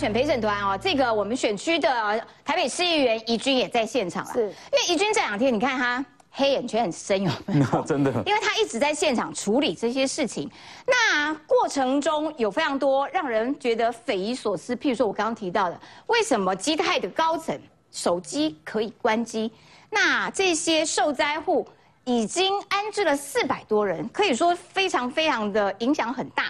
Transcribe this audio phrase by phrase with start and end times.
[0.00, 4.32] 选陪审团哦，这个我们选区的台北市议员怡君也在现场了。
[4.32, 7.66] 是，因为怡君这两天你看他黑眼圈很深，有没有？
[7.84, 10.50] 真的，因为他一直在现场处理这些事情。
[10.86, 17.60] 那过程中有非常多让人觉得匪夷所思，譬如说我刚刚提到的，为什么基泰的高层
[17.92, 19.52] 手机可以关机？
[19.90, 21.68] 那这些受灾户
[22.04, 26.44] 已经安置了四百多人，可以说非常非常的影响很大。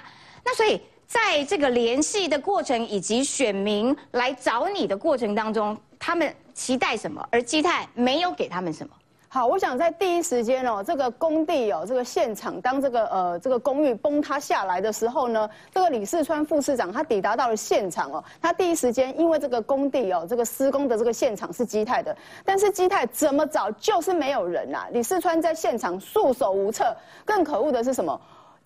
[0.45, 0.80] 那所以
[1.11, 7.29] 在这个联系的过程以及选民来找你的过程当中，他们期待什么？
[7.33, 8.95] 而基泰没有给他们什么？
[9.29, 28.21] 好，我想在第一时间哦，这个工地哦，这个现场，当这个呃这个公寓崩塌下来的时候呢，这个李世川副市长他抵达到了现场哦，他第一时间因为这个工地哦，这个施工的这个现场是基泰的，但是基泰怎么找就是没有人呐，李世川在现场束手无策，更可恶的是什么？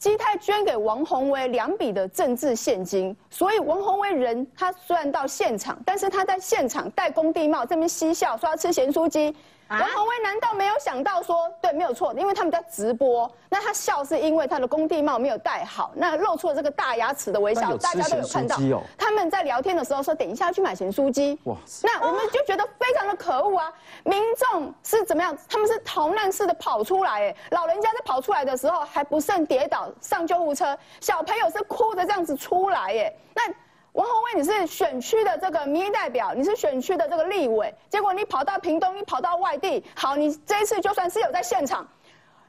[0.05, 9.35] 基泰捐给王宏威两笔的政治现金，所以王宏威人他虽然到现场，但是他在现场戴工地帽这边嬉笑，说要吃咸酥鸡。
[9.81, 18.57] 王宏威难道没有想到说，对，没有错，因为他们在直播，那他笑是因为他的工地帽没有戴好，那露出了这个大牙齿的微笑，大家都有看到。
[18.97, 21.39] 他们在聊天的时候说，等一下要去买咸酥鸡。
[21.45, 23.73] 哇，那我们就觉得非常的可恶啊！
[24.05, 25.37] 民众是怎么样？
[25.49, 33.43] 他们是逃难似的跑出来，哎，老人家在跑出来的时候还不慎跌倒上救护车，小朋友是哭着这样子出来，哎，那。
[33.95, 41.87] 王宏威，你是选区的这个民意代表，你是选区的这个立委，结果你跑到屏东，你跑到外地，好，你这一次就算是有在现场，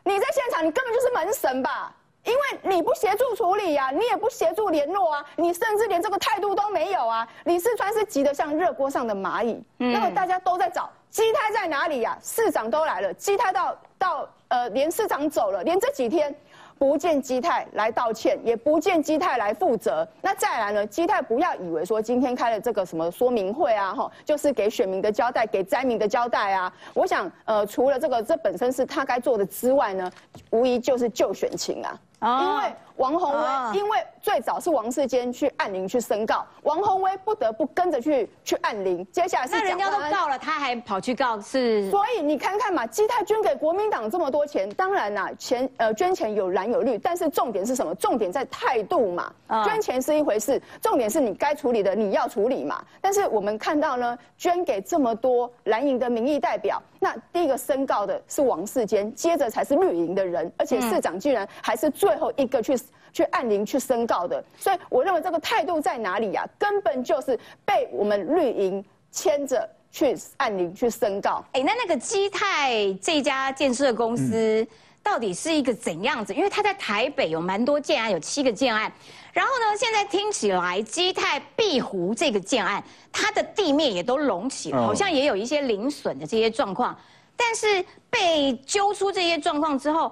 [0.04, 1.96] 你在现场，你根本就是门神吧？
[2.24, 7.28] 因为你不协助处理呀，你也不协助联络啊，你甚至连这个态度都没有啊！
[7.44, 12.18] 李世川是急得像热锅上的蚂蚁，那么大家都在找基泰在哪里呀？
[12.24, 16.36] 市长都来了，基泰到到呃，连市长走了，连这几天。
[16.78, 20.08] 不见基泰来道歉，也不见基泰来负责。
[20.22, 20.86] 那再来呢？
[20.88, 26.72] 基泰不要以为说今天开了这个什么说明会啊，哈，就是给选民的交代，给灾民的交代啊。
[26.94, 30.12] 我想，呃，除了这个，这本身是他该做的之外呢，
[30.52, 32.00] 无疑就是救选情啊。
[32.22, 39.06] 因为王宏威，因为最早是王世坚去按铃去申告，王宏威不得不跟着去去按铃。
[39.12, 41.90] 接下来是那人家都告了，他还跑去告是？
[41.90, 47.94] 所以你看看嘛，基泰捐给国民党这么多钱，当然啦，钱呃捐钱有蓝有绿，但是重点是什么？
[47.96, 49.32] 重点在态度嘛。
[49.64, 52.84] 捐钱是一回事，重点是你该处理的你要处理嘛。
[53.00, 62.76] 但是我们看到呢，捐给这么多蓝营的民意代表，那第一个申告的是王世坚，接着才是绿营的人，而且市长居然还是最后一个去
[63.16, 64.44] 去按铃去申告的。
[64.60, 66.46] 所以我认为这个态度在哪里呀？
[66.60, 71.44] 根本就是被我们绿营牵着去按铃去申告。
[71.54, 74.68] 哎，那那个基泰这家建设公司。
[75.06, 76.34] 到底是一个怎样子？
[76.34, 78.92] 因为他在台北有蛮多建案，有七个建案。
[79.32, 86.98] 然后呢，现在听起来基泰碧湖这个建案，它的地面也都隆起了，好像也有一些零损的这些状况。
[87.36, 90.12] 但是被揪出这些状况之后，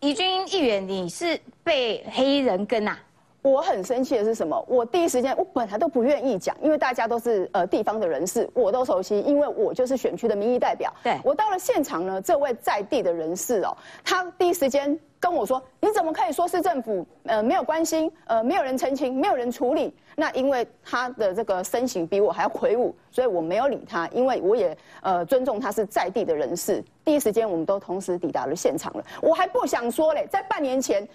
[0.00, 2.98] 宜君议员，你是被黑衣人跟呐？
[3.46, 4.60] 我很生气的是什么？
[4.66, 10.92] 我第一时间，我本来都不愿意讲，因为大家都是呃地方的人士，我都熟悉，因为我就是选区的民意代表。
[11.04, 26.82] 对，我到了现场呢，这位在地的人士哦，他第一时间跟我说：“你怎么可以说市政府呃没有关心，呃没有人澄清，没有人处理？”那因为他的这个身形比我还要魁梧，所以我没有理他，因为我也呃尊重他是在地的人士。
[27.04, 31.06] 第一时间我们都同时抵达了现场了，我还不想说嘞，在半年前。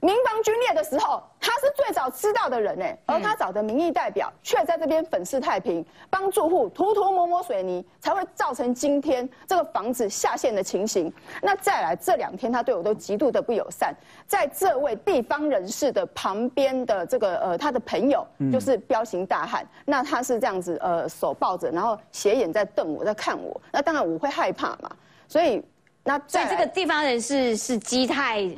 [0.00, 11.12] 民防军裂的时候，他是最早知道的人呢，而他找的民意代表却在这边粉饰太平，帮住户涂涂抹抹水泥，才会造成今天这个房子下陷的情形。
[11.42, 13.94] 那再来这两天，他对我都极度的不友善，
[14.26, 24.90] 在这位地方人士的旁边的这个呃，他的朋友就是彪形大汉，那他是这样子呃，手抱着，然后斜眼在瞪我，在看我，那当然我会害怕嘛，
[25.26, 25.62] 所以
[26.04, 28.48] 那在这个地方人士是基泰。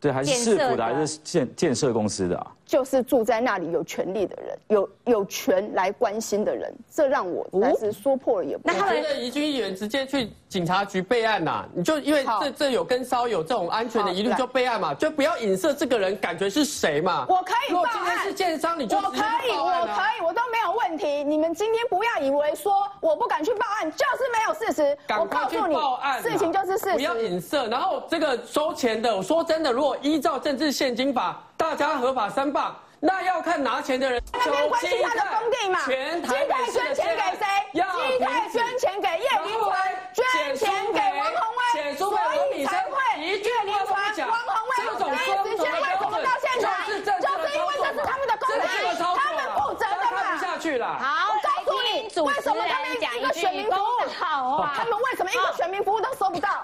[0.00, 2.46] 对，还是市府的，还是建建设公司的啊？
[2.70, 8.62] 就是住在那里有权利的人，有有权来关心的人，这让我暂时说破了也不。
[8.64, 11.64] 那他们的宜君议员直接去警察局备案呐？
[11.74, 17.26] 你就因为这这有跟骚有这种安全的疑虑，就备案嘛，就不要影射这个人，感觉是谁嘛？
[17.28, 17.90] 我可以报案。
[17.92, 21.24] 今天是建商，你就我可以，我可以，我都没有问题。
[21.24, 24.96] 你们今天不要以为说我不敢去报案，就是没有事实。
[25.08, 26.94] 赶快去报案，事情就是事实。
[26.94, 27.66] 不要影射。
[27.66, 31.42] 然后这个收钱的，我说真的，如果依照政治现金法。
[31.60, 35.92] 大家合法三棒那要看拿钱的人那边关心他的工地嘛基
[36.26, 39.72] 泰捐钱给谁基泰捐钱给叶明辉
[40.14, 42.18] 捐钱给王红卫所
[42.56, 46.66] 以才会一句离婚王红卫这种说一直捐为什么到现在
[47.20, 48.60] 就是因为这是他们的公资
[49.18, 50.10] 他们负责嘛
[50.78, 54.72] 吧好告诉你为什么他们一一个选民服务好啊。
[54.74, 56.59] 他们为什么一个选民服务都收不到？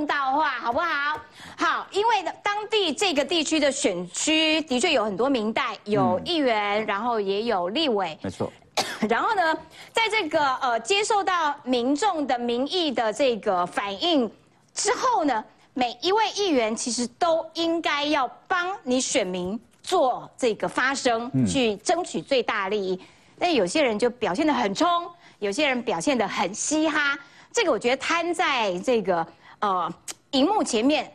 [0.00, 1.20] 公道话，好不好？
[1.58, 8.18] 好，因为当地这个地区的选区的确有很多明代，有议员，然后也有立委。
[8.22, 8.50] 没错。
[9.10, 9.54] 然后呢，
[9.92, 14.30] 在这个呃接受到民众的民意的这个反应
[14.72, 15.44] 之后呢，
[15.74, 22.98] 每一位议员其实都应该要帮你选民做这个发声，去争取最大利益。
[23.38, 25.06] 但有些人就表现得很冲，
[25.40, 27.18] 有些人表现得很嘻哈。
[27.52, 29.26] 这个我觉得摊在这个
[29.60, 29.94] 呃
[30.32, 31.10] 荧幕前面，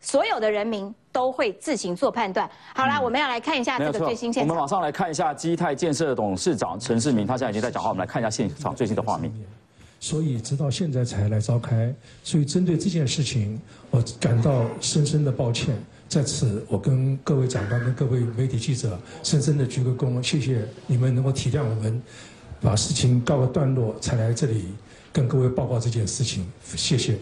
[0.00, 0.94] 所有的人民。
[1.14, 2.50] 都会自行做判断。
[2.74, 4.42] 好了，我们要来看一下这个最新现场。
[4.42, 7.90] 我们马上来看一下基泰建设董事长陈世明，他现在已经在讲话。
[7.90, 9.32] 我们来看一下现场最新的画面。
[10.00, 13.60] 所以直到现在才来召开，所以针对这件事情，
[13.92, 15.72] 我感到深深的抱歉。
[16.08, 22.02] 在此，我跟各位长官、跟各位媒体记者深深的鞠个躬，谢谢你们能够体谅我们，
[22.60, 24.74] 把事情告个段落才来这里
[25.12, 27.16] 跟各位报告这件事情，谢谢。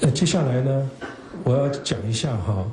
[0.00, 0.90] 那接下来呢，
[1.42, 2.64] 我要讲一下哈。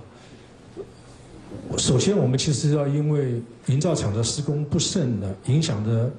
[1.78, 6.12] 首先，我们其实要因为营造厂的施工不慎的影响的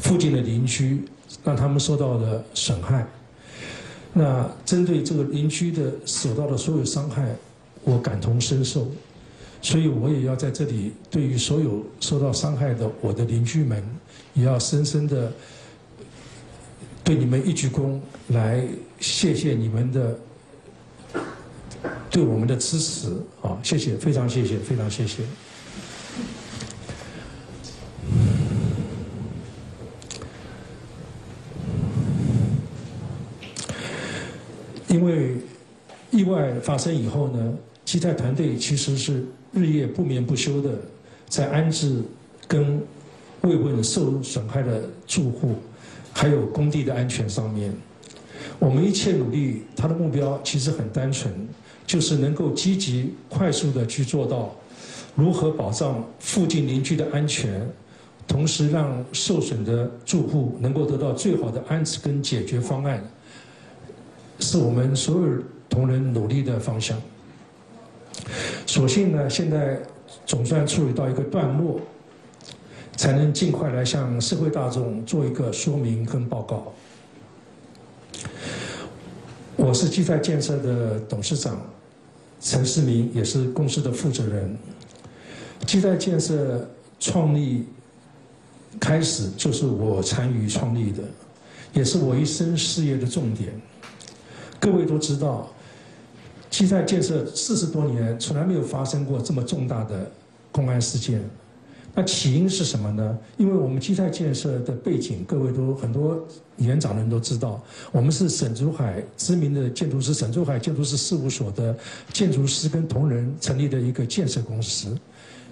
[0.00, 1.02] 附近的邻居，
[1.42, 3.06] 让他们受到了损害。
[4.12, 7.34] 那针对这个邻居的受到的所有伤害，
[7.82, 8.86] 我感同身受，
[9.62, 13.82] 所以我也要在这里对于所有受到伤害的我的邻居们，
[14.34, 15.32] 也要深深的。
[17.08, 17.98] 对你们一鞠躬，
[18.34, 18.62] 来
[19.00, 20.18] 谢谢你们的
[22.10, 23.08] 对我们的支持
[23.40, 23.58] 啊！
[23.62, 25.22] 谢谢，非常谢谢，非常谢谢。
[34.88, 35.38] 因为
[36.10, 37.54] 意外发生以后呢，
[37.86, 39.24] 基泰团队其实是
[39.54, 40.78] 日夜不眠不休的
[41.26, 42.02] 在安置
[42.46, 42.82] 跟
[43.40, 45.54] 慰问受损害的住户。
[46.18, 47.72] 还有工地的安全上面，
[48.58, 51.32] 我们一切努力，他的目标其实很单纯，
[51.86, 54.52] 就是能够积极、快速的去做到
[55.14, 57.64] 如何保障附近邻居的安全，
[58.26, 63.00] 同时让受损的住户能够得到最好的安置跟解决方案，
[64.40, 67.00] 是我们所有同仁努力的方向。
[68.66, 69.78] 所幸呢，现在
[70.26, 71.80] 总算处理到一个段落。
[72.98, 76.72] 才能尽快来向社会大众做一个说明跟报告。
[79.54, 81.60] 我是基泰建设的董事长
[82.40, 84.58] 陈世明，也是公司的负责人。
[85.64, 86.68] 基泰建设
[86.98, 87.66] 创立
[88.80, 91.04] 开始就是我参与创立的，
[91.72, 93.52] 也是我一生事业的重点。
[94.58, 95.48] 各位都知道，
[96.50, 100.10] 基泰建设四十多年从来没有发生过这么重大的
[100.50, 101.22] 公安事件。
[101.94, 103.18] 那起因是什么呢？
[103.36, 106.24] 因为我们基泰建设的背景，各位都很多
[106.54, 111.76] 年长的人都知道，我们是沈竹海知名的建筑师沈竹海建筑师事务所的
[112.12, 114.96] 建筑师跟同仁成立的一个建设公司。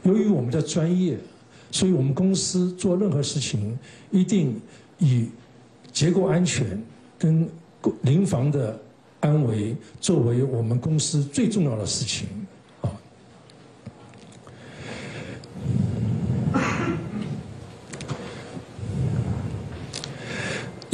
[0.05, 1.19] 由于我们的专业，
[1.73, 3.77] 所以我们公司做任何事情
[4.13, 4.61] 一定
[4.99, 5.27] 以
[5.93, 6.81] 结构安全
[7.19, 7.49] 跟
[8.03, 8.79] 临房的
[9.19, 12.29] 安危作为我们公司最重要的事情。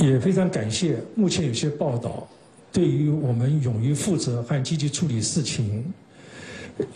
[0.03, 2.27] 也非常感谢，目前有些报道
[2.73, 5.85] 对于我们勇于负责和积极处理事情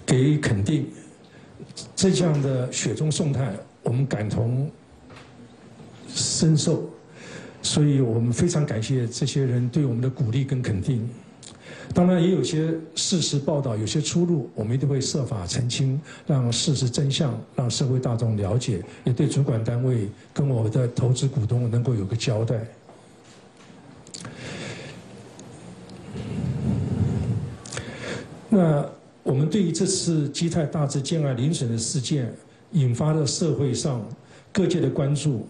[0.05, 0.89] 给予肯定，
[1.95, 4.69] 这样的雪中送炭，我们感同
[6.09, 6.91] 身受，
[7.63, 11.09] 所以我们非常感谢这些人对我们的鼓励跟肯定。
[11.95, 22.67] 当然，也有些事实报道有些出入，我们一定会设法澄清，让事实真相让社会大众了解，也对主管单位跟我的投资股东能够有个交代。
[28.49, 28.89] 那
[29.23, 32.33] 我们对于这次基泰大致建案遴选的事件，
[32.73, 34.07] 引发了社会上
[34.53, 35.47] 各界的关注，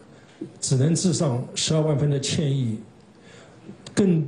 [0.61, 2.79] 只能致上十二万分的歉意。
[3.95, 4.27] 更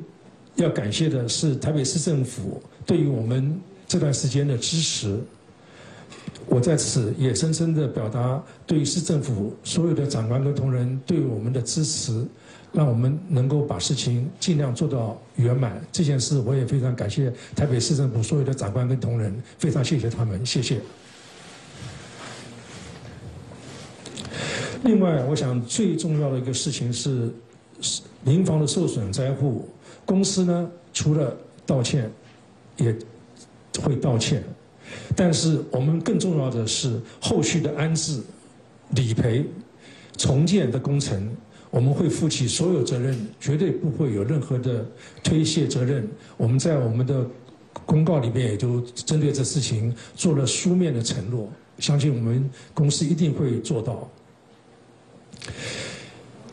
[0.57, 5.19] 要感谢的是台北市政府对于我们这段时间的支持。
[6.47, 12.25] 我在此也深深的表达对于市政府所有的长官跟同仁对我们的支持。
[12.73, 15.81] 让我们能够把事情尽量做到圆满。
[15.91, 20.81] 这件事我也非常感谢台北市政府所有的长官跟同仁，非常谢谢他们，谢谢。
[24.85, 27.29] 另外，我想最重要的一个事情是，
[28.23, 29.69] 民房的受损灾户，
[30.05, 32.11] 公司呢除了道歉，
[32.77, 32.97] 也
[33.83, 34.43] 会道歉。
[35.17, 38.23] 但是我们更重要的是后续的安置、
[38.91, 39.45] 理赔、
[40.17, 41.29] 重建的工程，
[41.71, 44.87] 我们会负起所有责任，绝对不会有任何的
[45.23, 46.09] 推卸责任。
[46.37, 47.27] 我们在我们的
[47.85, 54.11] 公告里面也就针对这事情做了书面的承诺，相信我们公司一定会做到。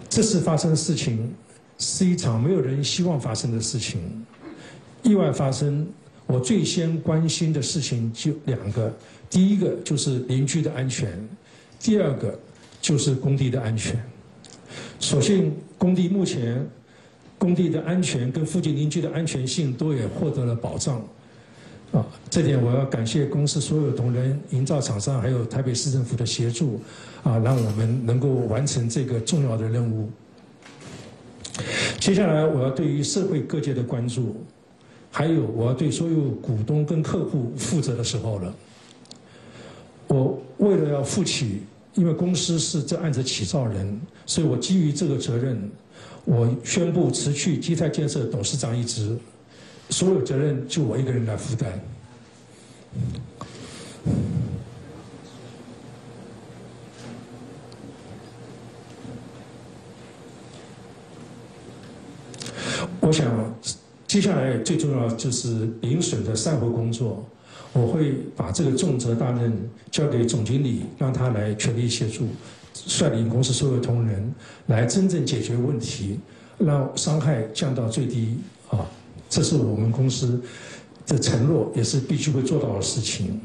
[0.10, 1.34] 这次发生的事情
[1.78, 4.26] 是一场没有人希望发生的事情，
[5.04, 5.88] 意外发生。
[6.28, 8.92] 我最先关心的事情就两个，
[9.30, 11.08] 第一个就是邻居的安全，
[11.80, 12.40] 第二个
[12.82, 14.04] 就是工地的安全。
[15.00, 16.66] 所幸工地目前
[17.38, 21.02] 工地的安全跟附近邻居的安全性都也获得了保障，
[21.92, 26.80] 啊，这点我要感谢公司所有同仁、营造厂商还有台北市政府的协助，
[27.24, 30.10] 啊，让我们能够完成这个重要的任务。
[32.00, 34.36] 接下来我要对于社会各界的关注。
[35.12, 38.54] 还有，我要对所有股东跟客户负责的时候了。
[40.08, 41.62] 我为了要负起，
[41.96, 45.70] 因为公司是这案子起造人，所以我基于这个责任，
[46.24, 49.18] 我宣布辞去基泰建设董事长一职，
[49.90, 51.82] 所有责任就我一个人来负担。
[63.00, 63.56] 我想。
[64.08, 67.26] 接下来最重要就是零损的善后工作，
[67.74, 69.52] 我会把这个重责大任
[69.92, 72.28] 交给总经理，让他来全力协助，
[72.74, 74.34] 率领公司所有同仁
[74.68, 76.20] 来真正解决问题，
[76.58, 78.38] 让伤害降到最低
[78.70, 78.86] 啊！
[79.30, 80.42] 这是我们公司
[81.06, 83.42] 的承诺，也是必须会做到的事情。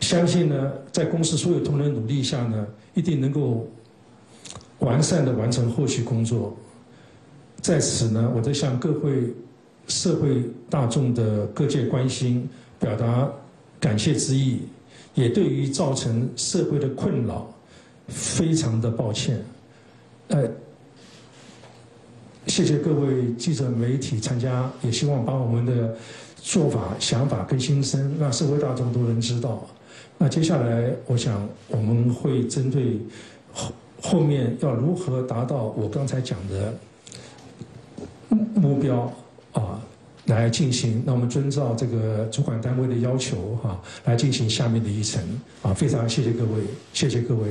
[0.00, 3.68] 相信呢，在公司所有同仁努力下呢，一定能够
[4.80, 6.56] 完善的完成后续工作。
[7.60, 9.32] 在此呢，我在向各位。
[9.88, 12.48] 社会大众的各界关心，
[12.82, 13.30] 表达
[13.78, 14.62] 感谢之意，
[15.14, 17.46] 也对于造成社会的困扰，
[18.08, 19.40] 非常的抱歉。
[20.26, 20.50] 呃，
[22.48, 25.96] 谢谢各位记者媒体参加，也希望把我们的
[26.36, 29.64] 做法、想法跟心声，让社会大众都能知道。
[30.18, 32.98] 那接下来，我想我们会针对
[33.52, 33.72] 后
[34.02, 36.74] 后面要如何达到我刚才讲的
[38.54, 39.12] 目标。
[39.52, 39.78] 啊，
[40.26, 45.20] 来进行，那我们遵照这个主管单位的要求哈，来进行下面的议程
[45.62, 46.62] 啊，非常谢谢各位，
[46.92, 47.48] 谢谢各位。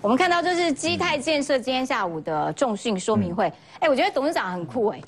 [0.00, 5.00] 我们看到就是基泰建设今天下午的重讯说明会，哎，我觉得董事长很酷哎，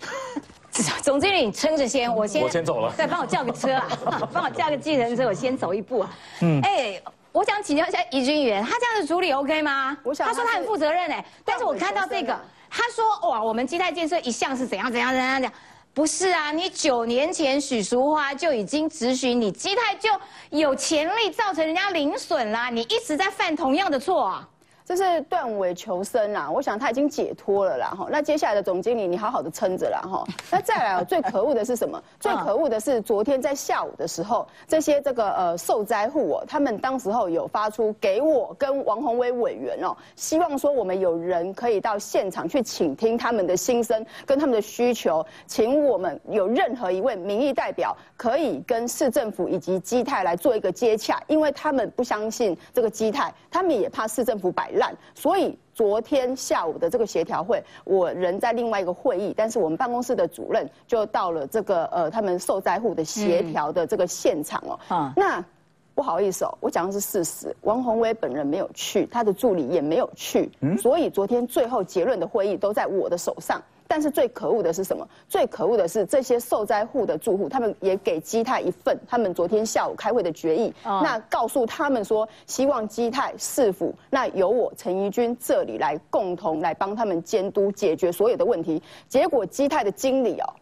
[1.00, 6.10] 总经理撑着先，我先我先走了，再帮我叫个车啊， 帮我叫个计程车，我先走一步啊，
[6.40, 7.00] 嗯，哎。
[7.32, 9.96] 我想请教一下怡君员，他这样子处理 OK 吗？
[10.02, 12.38] 我想他说他很负责任哎，但是我看到这个，
[12.70, 15.52] 他说哇，我们基泰建设一向是怎样怎样怎样怎样，
[15.92, 20.10] 不是啊，你九年前许淑花就已经质询你基泰就
[20.50, 24.48] 有潜力造成人家零损啦，你一直在犯同样的错啊。
[24.88, 28.08] 这是断尾求生啦，我想他已经解脱了啦哈。
[28.10, 30.24] 那接下来的总经理，你好好的撑着啦哈。
[30.50, 32.02] 那再来，最可恶的是什么？
[32.18, 54.72] 最可恶的是昨天在下午的时候，这些这个呃受灾户哦，他们当时候有发出给我跟王宏威委员哦，希望说我们有人可以到现场去倾听他们的心声跟他们的需求，请我们有任何一位民意代表可以跟市政府以及基泰来做一个接洽，因为他们不相信这个基泰，他们也怕市政府摆。
[55.14, 65.12] 所以昨天下午的这个协调会，我人在另外一个会议，但是我们办公室的主任就到了这个呃他们受灾户的协调的这个现场哦。
[65.16, 65.44] 那
[65.94, 70.48] 不好意思哦，我讲的是事实，王宏威本人没有去，他的助理也没有去，
[70.80, 73.60] 所以昨天最后结论的会议都在我的手上。
[73.88, 75.08] 但是最可恶的是什么？
[75.28, 88.80] 最可恶的是这些受灾户的住户，他们也给基泰一份他们昨天下午开会的决议，那告诉他们说，希望基泰市府那由我陈怡君这里来共同来帮他们监督解决所有的问题。
[89.08, 90.52] 结果基泰的经理哦。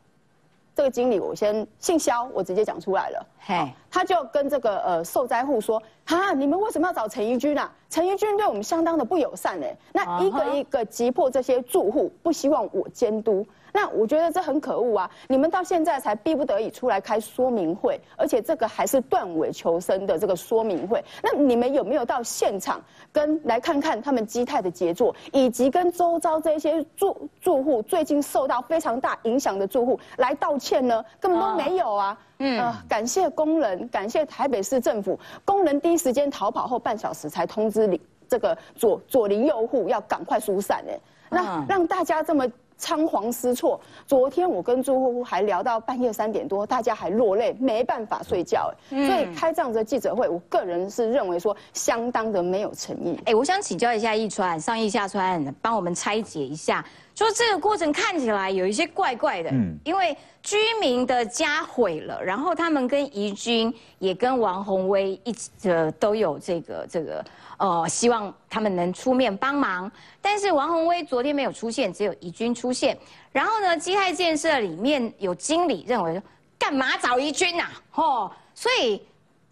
[0.77, 3.27] 这个经理我先姓肖，我直接讲出来了。
[3.39, 7.73] 嘿，他就跟这个呃受灾户说：哈，你们为什么要找陈怡君啊？
[7.89, 9.75] 陈怡君对我们相当的不友善哎。
[9.95, 13.47] 那一个一个击破这些住户，不希望我监督。
[13.77, 15.11] 那我觉得这很可恶啊！
[15.29, 21.05] 你们到现在才逼不得已出来开说明会，而且这个还是断尾求生的这个说明会。
[21.23, 22.81] 那你们有没有到现场
[23.13, 31.05] 跟来看看他们基泰的杰作，以及跟周遭这些住住户最近受到非常大影响的住户来道歉呢？
[31.21, 32.19] 根本都没有啊！
[32.39, 42.51] 嗯，感谢工人，感谢台北市政府，工人第一时间逃跑后半小时才通知你这个左左邻右户要赶快疏散哎，那让大家这么。
[42.77, 43.81] 仓皇失措。
[44.07, 48.73] 昨天我跟朱户还聊到半夜三点多，大家还落泪，没办法睡觉。
[48.91, 53.19] 哎，所以开这样的记者会，我个人是认为说相当的没有诚意。
[53.25, 56.85] 哎，我想请教一下易川，上易下川，帮我们拆解一下。
[57.15, 67.25] 说这个过程看起来有一些怪怪的，嗯，因为居民的家毁了，然后他们跟宜君也跟王宏威一起呃都有这个这个
[67.57, 69.91] 呃，希望他们能出面帮忙，
[70.29, 72.99] 但是王宏威昨天没有出现，只有宜君出现。
[73.31, 76.23] 然后呢，基泰建设里面有经理认为说，
[76.59, 77.63] 干嘛找宜君呐？
[77.95, 79.01] 哦，所以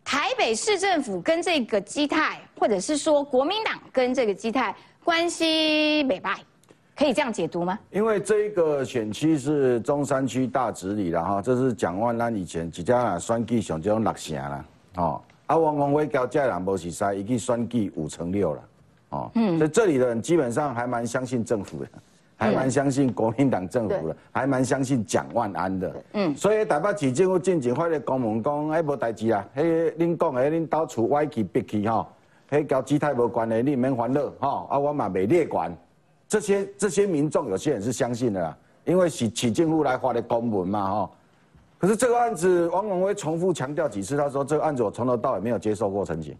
[0.02, 6.40] 台北市政府跟这个基泰，或者是说国民党跟这个基泰关系美败。
[6.96, 7.78] 可以这样解读吗？
[7.92, 14.64] 因为这一个选区是中山区大直里了哈，这是蒋万安以前一家选举上这种六成啦，
[14.96, 18.62] 哦，啊王宏威交这人无是赛，已经选举五成六了，
[19.14, 21.88] 哦，嗯，所以这里的人基本上还蛮相信政府的，
[22.36, 32.06] 还蛮相信国民党政府的，还蛮相信蒋万安的，嗯，所以台北市政府进前发的公文讲，哎无代志啊，迄恁讲的恁到处歪去逼去吼，
[32.50, 35.74] 迄交姿态无关的，你免烦恼吼，啊我嘛未列管。
[36.26, 41.10] 这些这些民众有些人是相信的啦，因为起起政府来发的公文嘛哈。
[41.78, 46.34] 可是这个案子，王永威重复强调几次，他说这个案子我从头到尾没有接受过陈情。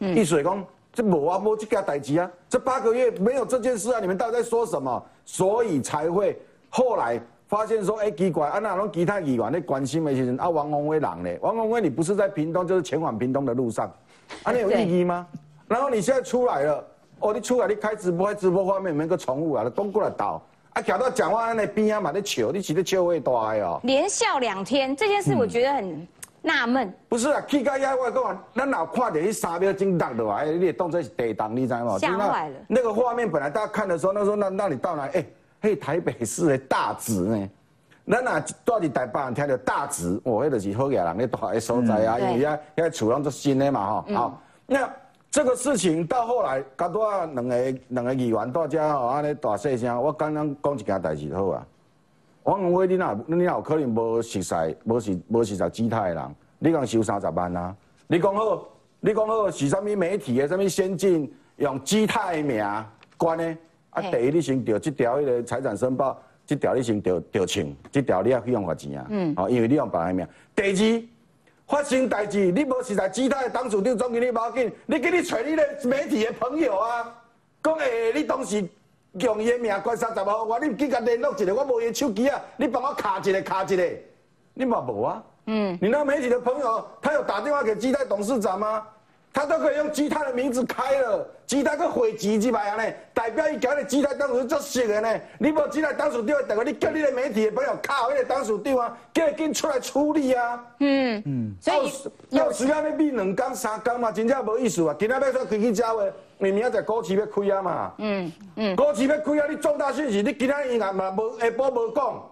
[0.00, 0.16] 嗯。
[0.16, 0.64] 易水公，
[0.98, 5.00] 这无啊无这个代志啊，这八个月没有这件事啊，你们到底在说什么？
[5.24, 6.36] 所以才会
[6.68, 11.30] 后来发现说，哎奇怪，啊那种其他议员咧关心的些人啊，王宏威人呢？
[11.40, 13.88] 王宏威你不是在屏东，就是前往屏东的路上，
[14.42, 15.24] 啊你有意义吗？
[15.68, 16.84] 然后你现在出来了。
[17.20, 23.78] 哦，你出来你开直播，直播画面没个宠物啊，都过来倒，啊，搞到讲话安尼边啊嘛咧笑，你是咧笑会大哦。
[23.84, 26.08] 连笑两天，这件事我觉得很
[26.42, 26.92] 纳闷。
[27.08, 31.98] 不是啊，去到遐我讲，咱老看到迄三秒钟落落来，你当做是地动，你知吗？
[31.98, 32.56] 吓坏了。
[32.66, 35.02] 那个画面本来大家看的时候，那时候那那你到哪？
[35.12, 35.26] 哎，
[35.60, 37.50] 嘿，台北市的大直呢？
[38.10, 44.14] 咱哪到底台北人听着大直，哦，迄就是好野人咧大的所在啊，因为遐遐厝拢做新的嘛，吼。
[44.14, 44.90] 好，那。
[45.30, 51.66] 这个事情到后来，甲多啊两个两个议员大家吼安尼大细声，我刚刚讲一件代志好啊。
[52.48, 56.34] 王宏威，你哪你哪有可能无熟悉无是无熟悉姿态的人？
[56.58, 57.76] 你讲收三十万啊？
[58.06, 58.66] 你讲好，
[59.00, 62.84] 你讲好是啥物媒体的啥物先进用姿态的名
[63.18, 63.54] 关的？
[63.90, 69.06] 啊，第一你先调这条迄个财产申报，这条你先调调清，这条你也去用花钱啊？
[69.10, 70.26] 嗯，好，因为你用别人名。
[70.56, 71.02] 第二。
[71.66, 77.14] 发生代志，你无是在其他的当处长总经理要紧，你给你找你的媒体的朋友啊，
[77.62, 78.66] 讲诶，你当时
[79.12, 83.82] 用伊的名关三十号，我你记甲联络一下，我无伊手机啊，你帮我卡一下卡一下，
[84.54, 85.22] 你嘛无啊？
[85.46, 88.86] 嗯，你那媒体的朋友，他有打电话给基泰董事长吗？
[89.32, 92.84] 他都可以用基泰的名字开了，基泰个会籍几百样呢？
[93.14, 95.20] 代表伊交的基泰当时做熟的呢？
[95.38, 100.64] 你无基泰当事长，大概你叫你的媒体的朋友靠迄个当事长啊，叫伊紧出来处理啊！
[100.80, 101.92] 嗯嗯，所以
[102.30, 104.96] 要需要你比两工三工嘛，真正无意思啊！
[104.98, 107.94] 今仔要说开记者会，你明仔股市要开啊嘛？
[107.98, 109.46] 嗯嗯，股市要开啊！
[109.48, 112.30] 你重大讯息，你今仔伊也嘛无下晡无讲，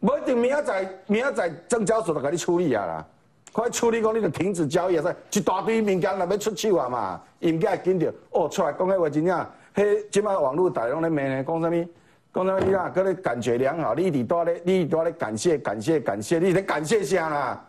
[0.00, 3.06] 无一定明仔载明仔载证交所就甲你处理啊啦。
[3.52, 5.14] 快处理讲，你就停止交易啊！
[5.32, 11.88] 一大堆民间若要出手啊嘛，应该紧着哦出来讲迄话真正，迄即马网络大拢咧骂呢，讲啥物？
[12.34, 12.92] 讲啥物你啊？
[12.94, 17.64] 搁咧感觉良好，你一直在咧，你一直在咧感谢感谢感谢，你咧感谢啥啦？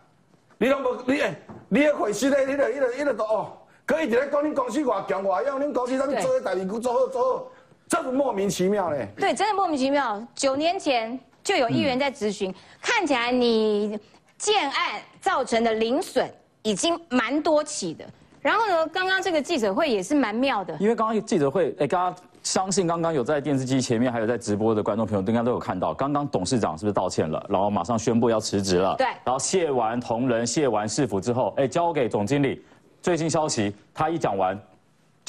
[0.57, 1.33] 你拢无你诶，
[1.69, 3.51] 你咧回事咧，你咧、你咧、你咧都哦，
[3.85, 7.47] 可以直咧讲恁公司偌强偌用，恁公司啥物做诶代志做好做好，
[7.87, 9.07] 这是莫名其妙咧。
[9.17, 10.21] 对，真的莫名其妙。
[10.35, 13.97] 九年前就有议员在咨询，看起来你。
[14.39, 16.27] 建案造成的零损
[16.63, 18.05] 已经蛮多起的，
[18.41, 32.63] 然后呢，刚刚这个记者会也是蛮妙的，因为刚刚记者会，哎，刚刚相信刚刚有在电视机前面还有在直播的观众朋友，应该都有看到，刚刚董事长是不是道歉了，然后马上宣布要辞职了，对，然后谢完同仁，谢完市府之后，哎，交给总经理，
[33.01, 34.57] 最新消息，他一讲完。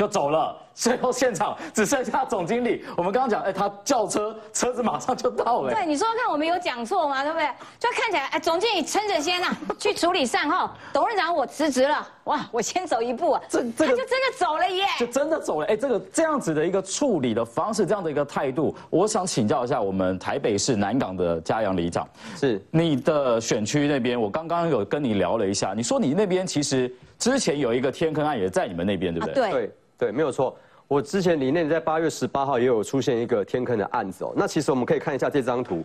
[0.01, 2.83] 就走了，最后现场只剩下总经理。
[2.97, 5.75] 我们刚刚讲，哎，他叫车，车子马上就到了。
[5.75, 7.23] 对，你说说看，我们有讲错吗？
[7.23, 7.47] 对不对？
[7.79, 10.71] 就看起来，哎，总经理撑着先呐，去处理善后。
[10.91, 13.43] 董事长，我辞职了，哇，我先走一步啊。
[13.47, 15.67] 这这个就真的走了耶，就真的走了。
[15.67, 22.09] 哎，这个这样子的一个处理的方式，这样的一个态度，我想请教一下我们台北市南港的嘉阳里长，
[22.39, 29.51] 是你的选区那边，我刚刚有跟你聊了一下，你说你那边其实之前有一个天坑案也在你们那边，对不对？
[29.51, 29.71] 对。
[30.01, 30.57] 对，没有错。
[30.89, 34.33] 我之前里面在八月十八号也有出现一个天坑的案子哦。
[34.35, 35.85] 那其实我们可以看一下这张图。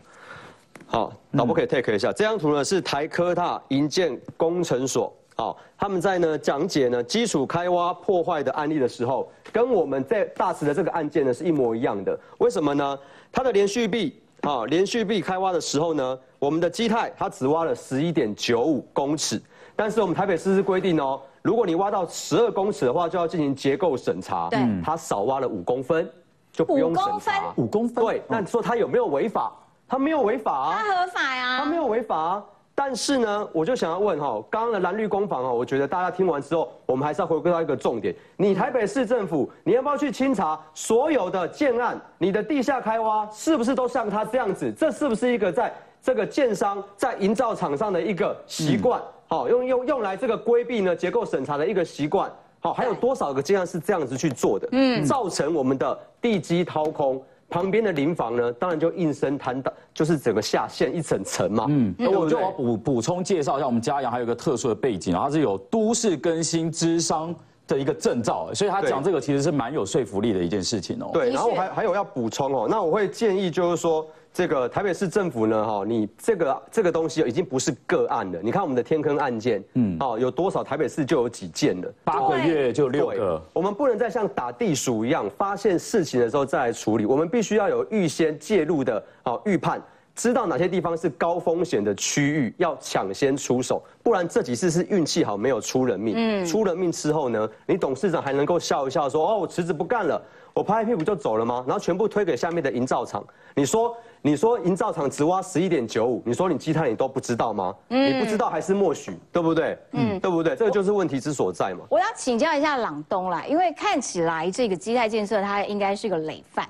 [0.88, 5.14] 好，导播可以 take 一下这张图呢，是台科大营建工程所。
[5.36, 12.18] 好，他们在呢讲解呢基础开挖破坏的案例的时候，跟我们在大池的这个案件呢是一模一样的。
[12.38, 12.98] 为什么呢？
[13.34, 19.42] 它的连续壁啊，连续壁开挖的时候呢，我们的基态它只挖了十一点九五公尺，
[19.76, 24.50] 但是我们台北市是规定哦，如果你挖到十二公尺的话，就要进行结构审查。
[24.50, 26.10] 对，他少挖了五公分，
[26.52, 27.54] 就不用审查。
[27.56, 29.52] 五公分，对，那你说他有没有违法？
[29.88, 32.44] 他没有违法啊，它合法呀，他没有违法啊。
[32.74, 41.96] 但是呢，我就想要问哈，刚刚的蓝绿攻防哦，我觉得大家听完之后，我们还是要回归到一个重点：你台北市政府，你要不要去清查所有的建案？
[42.18, 44.74] 你的地下开挖是不是都像他这样子？
[44.76, 49.00] 这是不是一个在这个建商在营造厂上的一个习惯？
[49.28, 52.32] 好，用用用来这个规避呢结构审查的一个习惯？
[52.60, 54.68] 好，还有多少个建案是这样子去做的？
[54.72, 57.22] 嗯，造成我们的地基掏空。
[57.48, 61.68] 旁边的邻房呢，当然就应声坍倒，就是整个下陷一整层嘛。
[61.70, 67.34] 嗯，那我就要补补充介绍一下，我们嘉阳还有一个特殊的背景，然后是有都市更新之商
[67.68, 71.12] 的一个证照，所以他讲这个其实是蛮有说服力的一件事情哦。
[71.14, 74.06] 对，然后我还还有要补充哦，那我会建议就是说。
[74.36, 78.40] 这个台北市政府呢，哈，你这个这个东西已经不是个案了。
[78.44, 83.42] 你看我们的天坑案件，嗯，哦，有多少台北市就有几件了，八个月就六个。
[83.54, 87.06] 我们不能再像打地鼠一样，发现事情的时候再来处理。
[87.06, 89.82] 我们必须要有预先介入的，哦，预判，
[90.14, 93.82] 知道哪些地方是高风险的区域，要抢先出手。
[94.04, 96.14] 不然这几次是运气好，没有出人命。
[96.18, 100.22] 嗯，出人命之后呢，你董事长还能够笑一笑说，哦，我辞职不干了，
[100.54, 101.64] 我拍拍屁股就走了吗？
[101.66, 103.26] 然后全部推给下面的营造厂。
[103.56, 103.96] 你说？
[104.26, 107.76] 你说营造厂只挖十一点九五，你说你基泰你都不知道吗？
[107.90, 109.78] 嗯，你不知道还是默许，对不对？
[109.92, 110.56] 嗯，对不对？
[110.56, 111.86] 这个就是问题之所在嘛。
[111.92, 116.68] 我要请教一下朗东啦，因为看起来这个基泰建设它应该是个累犯，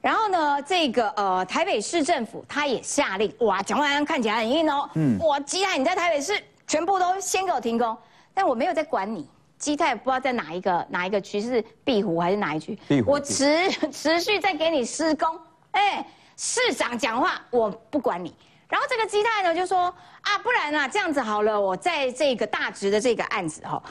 [0.00, 6.32] 然后呢，这个呃台北市政府他也下令，哇，蒋万安看起来很硬哦，嗯，哇，基泰你在台北市
[6.66, 7.96] 全部都先给我停工，
[8.34, 9.24] 但我没有在管你，
[9.60, 15.28] 基泰不知道在哪一个哪一个区是壁湖还是哪一区，壁湖，我持持续在给你施工，
[15.70, 16.04] 哎。
[16.36, 18.34] 市长讲话，我不管你。
[18.68, 23.82] 然后这个基泰呢就说啊，不然啊，这样子好了，我在这个大直的这个案子哈，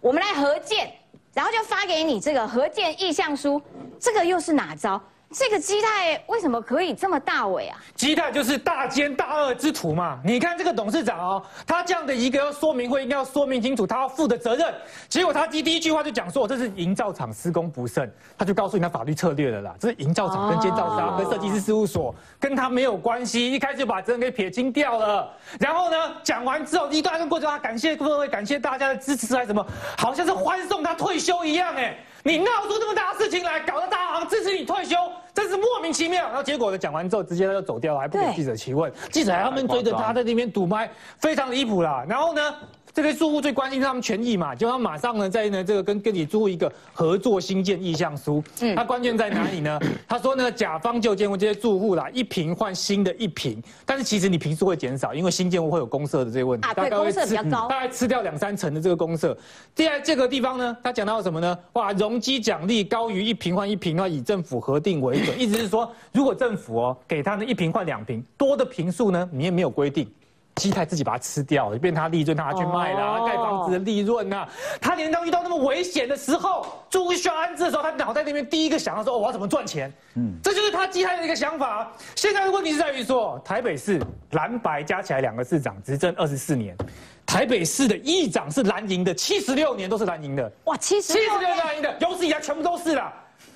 [0.00, 0.92] 我们来合建，
[1.32, 3.60] 然后就发给你这个合建意向书，
[4.00, 5.00] 这个又是哪招？
[5.32, 7.78] 这个基泰为什么可以这么大尾啊？
[7.94, 10.20] 基泰就是大奸大恶之徒嘛！
[10.24, 14.72] 你看这个董事长哦，他这样的一个说明会，应该要说明清楚他要负的责任。
[15.08, 19.74] 结果他第第一句话就讲说，这是营造厂施工不慎，他就告诉你他法律策略了啦。
[19.80, 25.30] 这是营造厂跟建造商跟设计师事务所跟他没有关系，一开始就把责任给撇清掉了。
[25.58, 29.66] 然后呢，讲完之后一段过程，他感谢各位，感谢大家的支持还是什么，
[29.96, 31.96] 好像是欢送他退休一样哎。
[32.22, 34.96] 你闹出这么大的事情来，搞得大行支持你退休，
[35.34, 36.24] 真是莫名其妙。
[36.26, 42.04] 然后结果呢，讲完之后直接他就走掉了，还不给记者提问，记者还他们追着他在那边堵麦，非常离谱啦。
[42.08, 42.54] 然后呢？
[42.94, 48.44] 这些住户最关心他们权益嘛，就他马上呢在呢这个跟跟你租户一个合作新建意向书。
[48.60, 49.80] 嗯，他关键在哪里呢？
[50.06, 59.34] 他说呢，甲方就建屋这些住户啦，一平换新的一平，但是其实你平数会减少，因为新建物会有公社的这些问题，大概公设比较高，大概吃掉两三成的这个公社。
[59.74, 61.58] 第二这个地方呢，他讲到什么呢？
[61.72, 70.06] 哇，容积奖励高于一平换一平要以政府核定为准，意思是说，如果政府哦给他呢一平换两平，多的平数呢，你也没有规定。
[70.54, 74.46] 基泰自己把它吃掉了，变他利润，他拿去卖了，盖房子的利润呐。
[74.80, 81.90] 他连当遇到那么危险的时候，住户需要安置的时候，他脑袋里面第一个想到说：“我要怎么赚钱？”嗯，这就是他基泰的一个想法。
[82.14, 84.00] 现在的问题是在于说，台北市
[84.32, 86.76] 蓝白加起来两个市长执政二十四年，
[87.24, 90.52] 台北市的议长是蓝营的，七十六年都是蓝营的。
[90.64, 93.10] 哇，七十七十六蓝营的，有史以来全部都是了。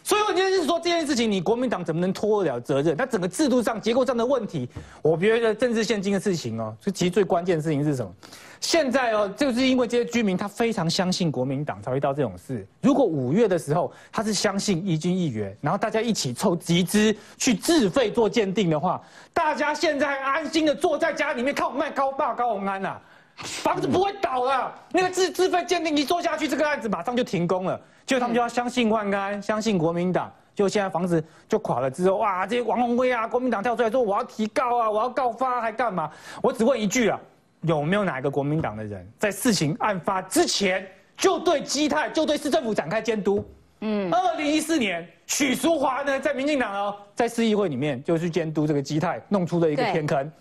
[0.06, 2.96] 所以我今天是说这件事情，你国民党怎么能脱得了责任？
[2.96, 4.68] 它整个制度上、结构上的问题，
[5.02, 8.12] 我觉得政治现金的事情哦，其实最关键的事情是什么？
[8.60, 12.64] 现在哦，就是因为这些居民他非常相信国民党，才会到这种事。
[12.80, 22.96] 如果五月的时候他是相信一军一员，然后大家一起凑集资去自费做鉴定的话，大家现在安心的坐在家里面看我卖高霸高宏安呐，
[23.34, 24.72] 房子不会倒了。
[24.92, 27.80] 那个自自费鉴定一做下去，这个案子马上就停工了。
[28.06, 30.32] 就他们就要相信万安，相信国民党。
[30.54, 36.10] 就现在房子就垮了之后，哇，这些王宏威啊，国民党跳出来说我要提告啊，我要告发，还干嘛？
[36.40, 37.20] 我只问一句啊，
[37.60, 43.44] 有没有哪个国民党的人在事情案发之前就对基泰就对市政府展开监督？
[43.80, 50.32] 嗯，二零一四年许淑华呢在民进党哦，在市议会里面就去监督这个基泰，弄出了一个天坑。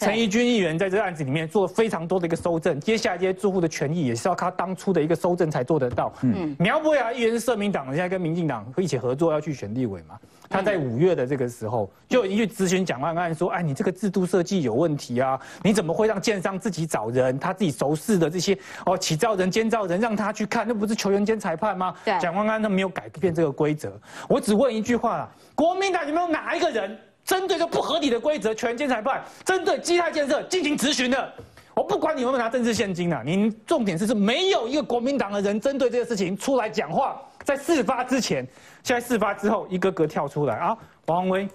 [0.00, 6.10] 陈义军议员在这个案子里面做了非常多的一个收证，接下来这些住户的权益也是要靠当初的一个收证才做得到。
[6.22, 10.18] 嗯，苗博雅议员是社民党，现在跟民进党一起合作要去选立委嘛。
[10.48, 15.38] 他在五月的这个时候就已经去咨询蒋万安说：“哎，你这个制度设计有问题啊！
[15.62, 23.92] 你怎么会让建商自己找人，他自己熟识的这些哦起造人、监造人让他去看，那不是球员兼裁判吗？”蒋万安他没有改变这个规则。
[24.28, 26.98] 我只问一句话：国民党有没有哪一个人？
[27.30, 31.32] 针对这不合理的规则，全监裁判针对基泰建设进行质询的。
[31.76, 37.22] 我不管你有没有拿政治现金啊，您重点是是没有一个国民党的人针对这个事情出来讲话。
[37.44, 38.44] 在事发之前，
[38.82, 41.48] 现在事发之后，一个个跳出来啊，王威，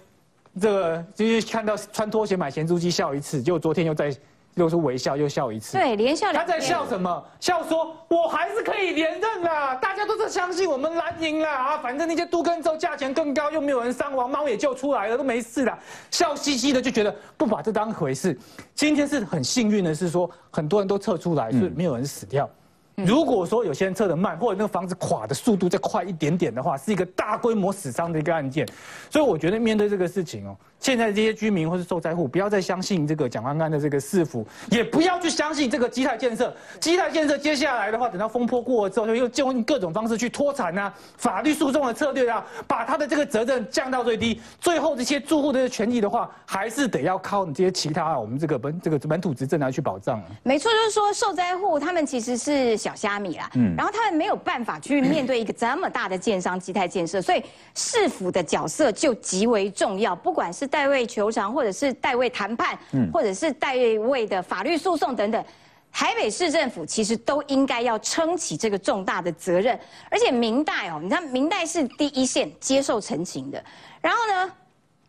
[0.58, 4.10] 这个就是看到穿拖鞋买咸猪鸡笑一次，结果昨天又在。
[4.56, 5.76] 又是微笑，又笑一次。
[5.76, 6.32] 对，连笑。
[6.32, 7.24] 他在笑什么？
[7.38, 15.78] 笑说：“我还是可以连任啦，大家都是相信我们蓝营啦啊，反正那些都跟州价钱更高，又没有人伤亡，猫也救出来了，都没事了。”
[16.10, 18.36] 笑嘻嘻的就觉得不把这当回事。
[18.74, 22.48] 今天是很幸运的是说，很多人都测出来，是没有人死掉。
[22.94, 28.66] 如果说有些人测的慢，或者那个房子垮的速度再快一点点的话，是一个大规模死伤的一个案件。
[29.10, 30.56] 所以我觉得面对这个事情哦。
[30.78, 36.54] 现在这些居民或是受灾户，不要再相信这个蒋万安的这个市府，也不要去相信这个基泰建设。
[36.78, 44.40] 基泰建设接下来的话，等到风波过了之后，就又就用各种方式去脱产啊，法律诉讼的策略啊，把他的这个责任降到最低。
[44.60, 50.22] 最后这些住户的权益的话，还是得要靠你这些其他我们这个本这个本土执政来去保障。
[50.42, 57.42] 没错，就是说受灾户他们其实是小虾米啦，嗯，然后他们没有办法去面对一个这么大的建商基泰建设，所以
[57.74, 60.65] 市府的角色就极为重要，不管是。
[60.66, 62.78] 代位求偿，或者是代位谈判，
[63.12, 65.44] 或者是代位的法律诉讼等等，
[65.92, 69.78] 台北市政府其实都应该要撑起这个重大的责任。
[70.10, 73.62] 而且明代哦，你看明代是第一线接受陈情的。
[74.00, 74.52] 然后呢，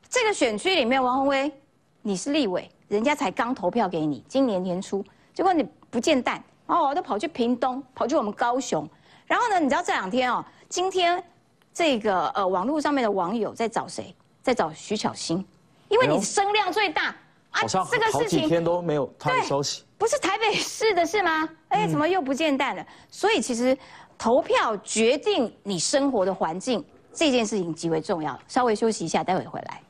[0.10, 1.52] 这个选区里面，王宏威
[2.02, 8.88] 你是立委，人家才刚投票给你，今年年初，结果你不见蛋哦，都跑去屏东，跑去我们高雄。
[9.26, 11.22] 然后呢，你知道这两天哦，今天
[11.74, 14.15] 这个呃网络上面的网友在找谁？
[14.48, 15.46] 在找徐巧芯，
[15.90, 17.14] 因为你声量最大
[17.52, 21.50] 啊，这个事情天都没有他的消息，不是台北市的事吗？
[21.68, 22.88] 哎，怎么又不见蛋了？
[23.12, 23.78] 所以其实
[24.18, 26.82] 投票决定你生活的环境
[27.14, 28.40] 这件事情极为重要。
[28.48, 29.82] 稍微休息一下，待会回来。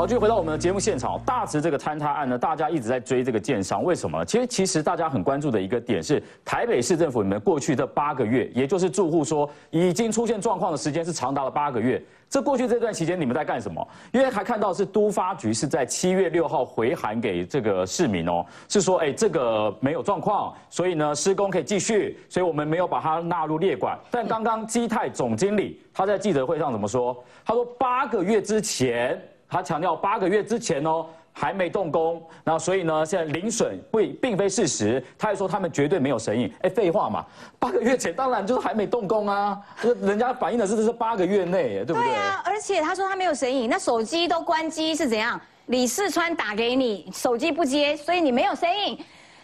[0.00, 1.20] 好，继续回到我们的节目现场。
[1.26, 4.24] 大池这个坍塌案呢，大家一直在追这个建商，为什么？
[4.24, 12.02] 其实，其实大家很关注的一个点是，台北市政府里面过去这八个月，也就是住户说已经出现状况的时间是长达了八个月。
[12.30, 13.86] 这过去这段期间你们在干什么？
[14.10, 23.98] 因为还看到是都发局是在七月六号回函给这个市民哦，是说哎这个没有状况，所以呢施工可以继续，所以我们没有把它纳入列管。
[24.10, 27.22] 但刚刚基泰总经理他在记者会上怎么说？
[27.44, 29.20] 他说八个月之前。
[29.50, 35.02] 他强调八个月之前哦还没动工，那所以呢现在零损不并非事实。
[35.18, 37.24] 他还说他们绝对没有神隐，哎废话嘛，
[37.58, 39.60] 八个月前当然就是还没动工啊，
[40.00, 42.04] 人家反映的是这是八个月内，对不对？
[42.04, 45.40] 对啊，而且他说他没有神隐，那手机都关机是怎样？
[45.66, 48.98] 李世川打给你，手机不接，所以你没有神隐。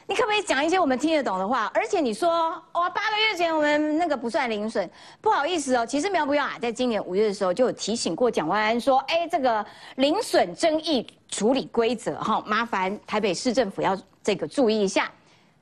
[0.09, 1.69] 你可不可以讲一些我们听得懂的话？
[1.75, 2.31] 而且你说
[2.75, 4.88] 哇，八个月前我们那个不算零损，
[5.21, 5.85] 不好意思哦。
[5.85, 9.66] 其实苗不要啊，在今年五月的时候就有提醒过蒋万安说，哎，这个
[9.97, 15.11] 零损争议处理规则哈，麻烦台北市政府要这个注意一下。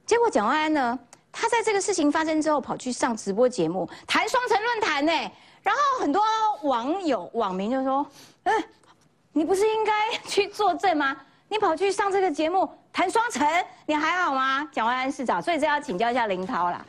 [0.05, 0.99] 结果蒋万安呢，
[1.33, 5.13] 他在这个事情发生之后跑去上直播节目谈双城论坛呢，
[5.63, 6.23] 然后很多
[6.65, 8.07] 网友网民就说，
[8.43, 8.53] 哎，
[9.33, 11.17] 你不是应该去作证吗？
[11.49, 13.47] 你跑去上这个节目谈双城，
[13.87, 14.69] 你还好吗？
[14.73, 16.85] 蒋万安市长，所以这要请教一下林涛啦。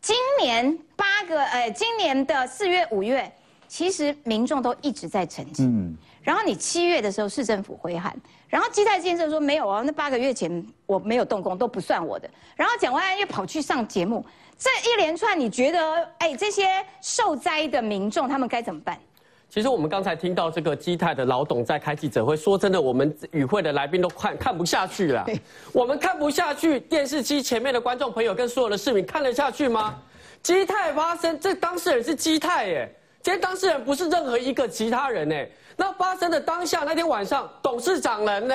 [0.00, 3.32] 今年八个，呃，今年的四月、五月，
[3.66, 5.66] 其实民众都一直在澄清。
[5.66, 5.96] 嗯。
[6.22, 8.14] 然后你七月的时候，市政府回函，
[8.48, 12.28] 然后基泰建设说没有啊，那八个月前我没有动工，都不算我的。
[12.56, 14.26] 然后蒋万安又跑去上节目，
[14.58, 18.98] 这一连串，你觉得，哎，这些受灾的民众他们该怎么办？
[19.48, 25.24] 其实我们刚才听到这个基泰的老董在开记者会，说真的，我们与会的来宾都看看不下去了。
[25.72, 29.98] 我们看不下去，电视机前面的观众朋友跟所有的市民看得下去吗？
[30.42, 35.48] 基泰发生，这当事人是基泰耶，今天当事人不是任何一个其他人哎。
[35.76, 38.54] 那发生的当下那天晚上，董事长人呢？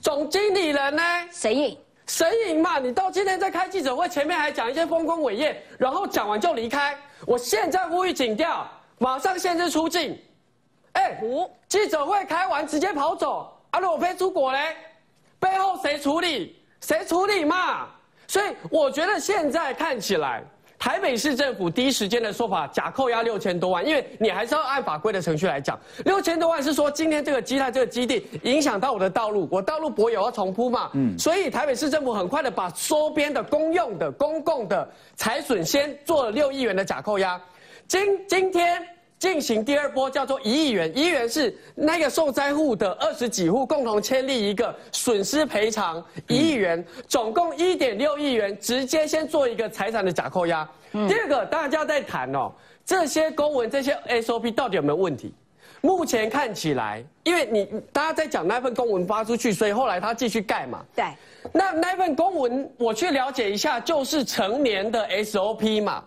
[0.00, 1.02] 总经理人呢？
[1.30, 1.78] 谁赢？
[2.06, 2.78] 谁赢嘛？
[2.78, 6.94] 你到今天在开记者会，前面还讲一些丰功伟业，然后讲完就离开。
[7.26, 8.68] 我现在呼吁警调。
[8.98, 10.18] 马上限制出境，
[10.92, 11.20] 哎，
[11.68, 13.50] 记者会开完直接跑走。
[13.70, 14.76] 阿罗飞出国嘞，
[15.40, 16.56] 背后谁处理？
[16.80, 17.88] 谁处理嘛？
[18.28, 20.42] 所以我觉得现在看起来，
[20.78, 37.40] 台北市政府第一时间的说法假扣押六千多万，因为你还是要按法规的程序来讲，六千多万是说今天这个基泰这个基地影响到我的道路，我道路柏油要重铺嘛，嗯，所以台北市政府很快的把周边的公用的公共的财损先做了六亿元的假扣押。
[37.86, 38.82] 今今天
[39.18, 40.90] 进行第二波，叫做一亿元。
[40.96, 50.68] 一亿元是那个受灾户的二十几户共同签立一个损失赔偿一亿元，总共一点六亿元，直接先做一个财产的假扣押。
[50.92, 52.52] 第二个，大家在谈哦，
[52.84, 55.32] 这些公文、这些 SOP 到底有没有问题？
[55.80, 60.84] 目前看起来，因为你大家在讲那份公文发出去，所以后来他继续盖嘛。
[60.94, 61.04] 对。
[61.52, 66.02] 那那份公文我去了解一下，就是成年的 SOP 嘛。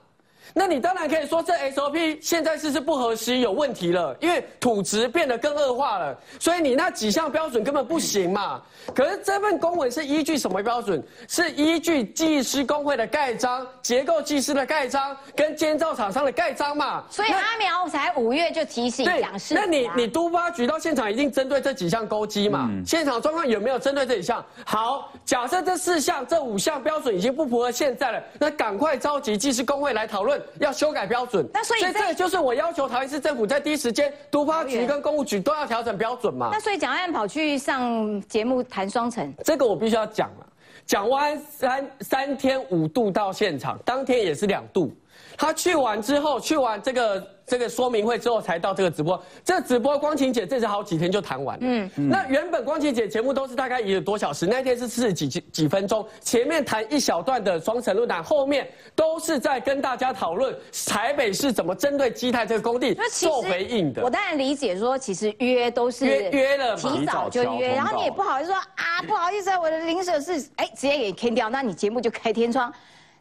[0.53, 8.61] 那你当然可以说这 SOP 现在是是不合时有问题了，因为土质变得更恶化了，所以你那几项标准根本不行嘛。
[8.95, 11.03] 可是这份公文是依据什么标准？
[11.27, 17.03] 是依据技师工会的盖章、结构技师的盖章跟建造厂商的盖章嘛。
[17.09, 19.53] 所以阿苗才五月就提醒讲师。
[19.53, 22.69] 那你你都发局到现场一定针对这几项勾稽嘛？
[22.85, 24.43] 现场状况有没有针对这几项？
[24.65, 30.36] 好，假设这四项、这五项标准已经不符合现在了，那赶快召集技师工会来讨论。
[30.59, 36.49] 要修改标准，那所以这就是我要求台湾市政府在第一时间，都发局跟公务局都要调整标准嘛。
[36.51, 40.47] 那所以蒋万跑去上节目谈双城，这个我必须要讲了。
[40.85, 44.95] 蒋万三三天五度到现场，当天也是两度。
[45.37, 47.36] 他去完之后，去完这个。
[47.47, 51.57] 这个说明会之后才到这个直播，这直播光晴姐这是好几天就谈完。
[51.61, 60.53] 嗯，那原本光晴姐节目都是大概一个多小时，那天是四十几几几分钟，前面谈一小段的双城论坛，后面都是在跟大家讨论
[60.85, 64.03] 台北市怎么针对基泰这个工地做回应的。
[64.03, 72.69] 我当然理解说，其实约都是约约了，提早就约，然后你也不好意思说啊，不好意思，我的临时是哎直接给砍掉，那你节目就开天窗，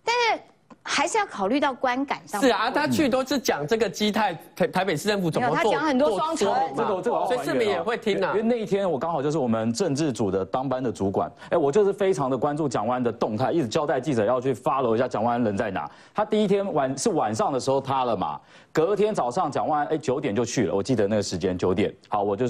[0.04, 0.42] 但是。
[0.86, 2.40] 还是要考虑到观感上。
[2.40, 8.30] 是啊，他去都是讲这个基泰台台北市政府怎么做，他讲很多双城，这个这个，所以市民也会听啊。
[8.30, 15.90] 因为那一天我刚好就是我们政治组的当班的主管，哎，我就是非常的关注蒋万的动态，一直交代记者要去 follow 一下蒋万人在哪。
[16.14, 18.40] 他第一天晚是晚上的时候塌了嘛，
[18.72, 22.46] 隔天早上蒋万哎九点就去了，我记得那个时间九点，好，我就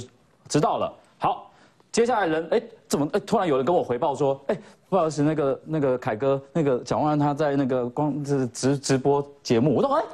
[0.49, 0.93] 知道了。
[1.19, 1.51] 好，
[1.91, 4.59] 接下来人哎怎么哎突然有人跟我回报说哎。
[4.89, 10.05] 不好意思，那个那个凯哥，那个蒋万安他在那个光这直直播节目，我说哎，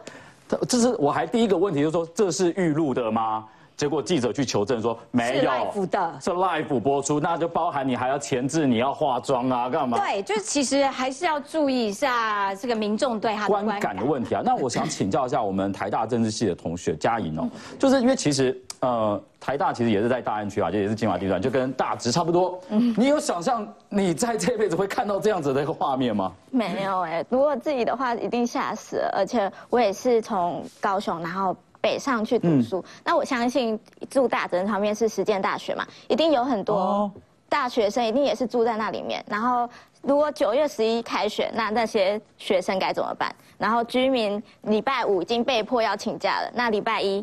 [0.67, 3.47] 这是我还第一个问题就是说这是预录的吗？
[3.77, 9.99] 结果记者去求证说没有，是 live 的，是 live 播出，那就包含你还要前置，你要化妆啊，干嘛？
[9.99, 14.43] 对，就是其实还是要注意一下这个民众对他的观感的问题啊。
[14.45, 18.61] 那我想请教一下我们台大政治系的同学嘉莹哦，就是因为其实。
[18.83, 22.61] 呃，台大其实也是在大安区啊，就也是金华地段，就跟大直差不多。
[22.69, 26.33] 嗯，你有想象你在这辈子会看到这样子的一个画面吗？
[26.51, 29.15] 没有哎，如果自己的话，一定吓死了。
[29.17, 37.13] 而且我也是从高雄然后北上去读书，那我相信住大直旁边是实践大学嘛，一定有很多
[37.49, 39.23] 大学生，一定也是住在那里面。
[39.29, 39.69] 然后
[40.01, 43.31] 如果九月十一开学，那那些学生该怎么办？
[43.59, 47.23] 然后居民礼拜五已经被迫要请假了，那礼拜一。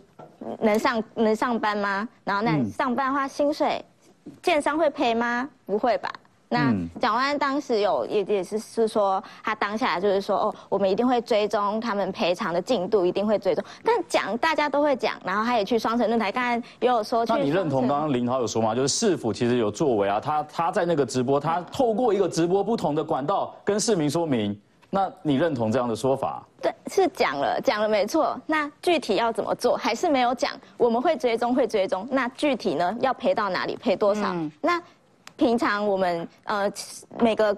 [0.62, 2.08] 能上能上班吗？
[2.24, 3.84] 然后那上班的话，薪水，
[4.42, 5.50] 建商会赔吗？
[5.66, 6.10] 不会吧？
[6.52, 13.64] 那蒋万安当时有也也是是说，他当下就是说，哦，我们一定会追踪他们赔偿的进度，一定会追踪。
[13.84, 17.24] 但讲大家都会讲，然后他也去双城论坛，刚才也有说。
[17.28, 18.74] 那你认同刚刚林豪有说吗？
[18.74, 24.60] 就是市府其实有作为啊，他他在那个直播，他透过一个直播不同的管道跟市民说明。
[24.92, 26.44] 那你认同这样的说法？
[26.60, 28.36] 对，是讲了，讲了没错。
[28.48, 30.52] 那具体要怎么做，还是没有讲。
[30.78, 32.08] 我们会追踪，会追踪。
[32.10, 34.36] 那具体呢，要赔到哪里，赔多少？
[34.60, 34.82] 那
[35.40, 36.72] 平常我们呃
[37.20, 37.58] 每个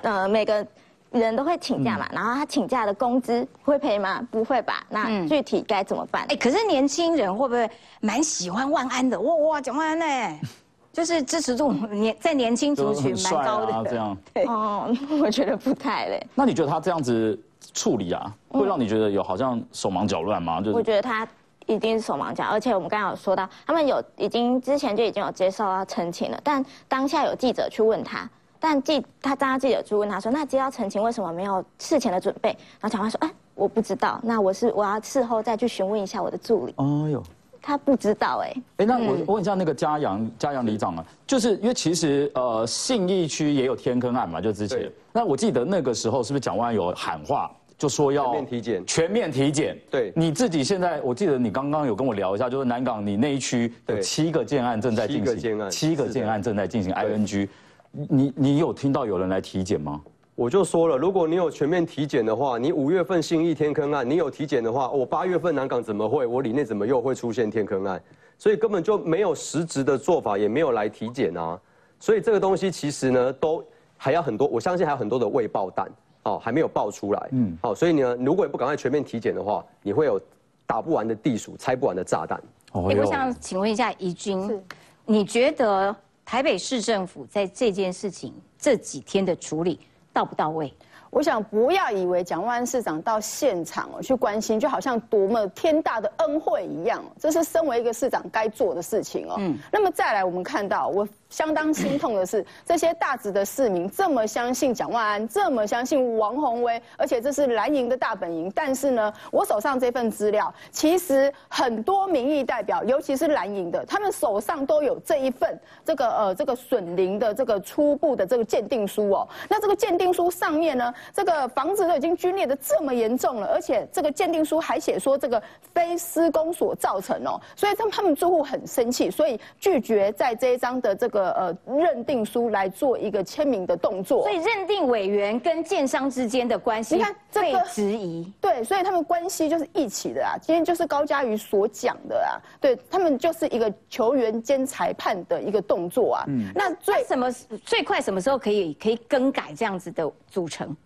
[0.00, 0.66] 呃每个
[1.10, 4.26] 人都会请假嘛，然后他请假的工资会赔吗？
[4.30, 4.82] 不会吧？
[4.88, 6.24] 那具体该怎么办？
[6.30, 7.70] 哎，可是年轻人会不会
[8.00, 9.20] 蛮喜欢万安的？
[9.20, 10.40] 哇哇，讲万安呢？
[10.90, 14.16] 就是支持度年在年轻族群蛮高的，这样。
[14.48, 16.26] 哦，我觉得不太嘞。
[16.34, 17.38] 那你觉得他这样子
[17.74, 20.60] 处理啊，会让你觉得有好像手忙脚乱吗？
[20.60, 21.26] 就是我觉得他
[21.66, 32.48] 一定是手忙脚，而且我们刚刚有说到，他们有已经之前就已经有接受到澄清了，但当下有记者去问他，但记他当记者去问他说，那接到澄清为什么没有事前的准备？
[32.80, 36.74] 然后讲话说，哎，我不知道，那我是我要事后再去询问一下我的助理。
[36.76, 37.22] 哦哟。
[37.64, 47.48] 他不知道哎，哎，那我我问一下那个嘉阳嘉阳里长啊，就是因为其实呃信义区也有天坑案嘛，就之前，那我记得那个时候是不是蒋万有喊话，
[47.82, 49.76] 就说要全面体检，全面体检。
[49.90, 57.48] 对，你自己现在我记得你刚刚有跟我聊一下，就是南港你那一区有七个建案正在进行，七个建案，七个建案正在进行 ING，
[57.90, 60.00] 你你有听到有人来体检吗？
[60.36, 66.24] 我就说了，如果你有全面体检的话，你五月份新义天坑案，你有体检的话，我八月份南港怎么会？
[66.24, 68.00] 我里内怎么又会出现天坑案？
[68.38, 71.58] 所以根本就没有实质的做法，也没有来体检啊。
[71.98, 73.64] 所以这个东西其实呢，都
[73.96, 75.90] 还要很多，我相信还有很多的未爆弹，
[76.24, 77.28] 哦，还没有爆出来。
[77.32, 80.20] 嗯，好，所以呢，如果你不赶快全面体检的话，你会有
[80.66, 82.38] 打不完的地鼠，拆不完的炸弹。
[82.72, 84.62] 哦哎我想请问一下怡君，
[85.04, 85.94] 你觉得
[86.24, 89.78] 台北市政府在这件事情这几天的处理
[90.12, 90.72] 到不到位？
[91.10, 99.34] 我想不要以为蒋万安市长到现场哦去关心，就好像多么天大的恩惠一样，这是身为一个市长该做的事情哦。
[99.38, 108.52] 嗯，那么再来，我们看到我相当心痛的是，这些大直的市民这么相信蒋万安，这么相信王宏威，而且这是蓝营的大本营。
[108.54, 119.26] 但是呢，我手上这份资料，其实很多民意代表，尤其是蓝营的，他们手上都有这一份这个呃这个损林的这个初步的这个鉴定书哦。
[119.48, 134.22] 那这个鉴定书上面呢，这个房子都已经龟裂的这么严重了，而且这个鉴定书还写说这个非施工所造成哦，所以他们他们住户很生气，所以拒绝在这一张的这个呃认定书来做一个签名的动作。
[134.22, 138.30] 所以认定委员跟建商之间的关系，你看这被个质疑。
[138.40, 140.36] 对，所以他们关系就是一起的啊。
[140.40, 146.24] 今天就是高嘉瑜所讲的啊，对他们就是一个球员兼裁判的一个动作啊。
[146.28, 147.32] 嗯，那最那什么
[147.64, 150.76] 最快什么时候可以可以更改这样子的组成？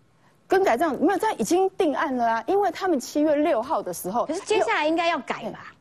[0.47, 5.73] 更改这样没有，这样已经定案了啊，因为他们七月六号的时候，可是接下来应该要改吧？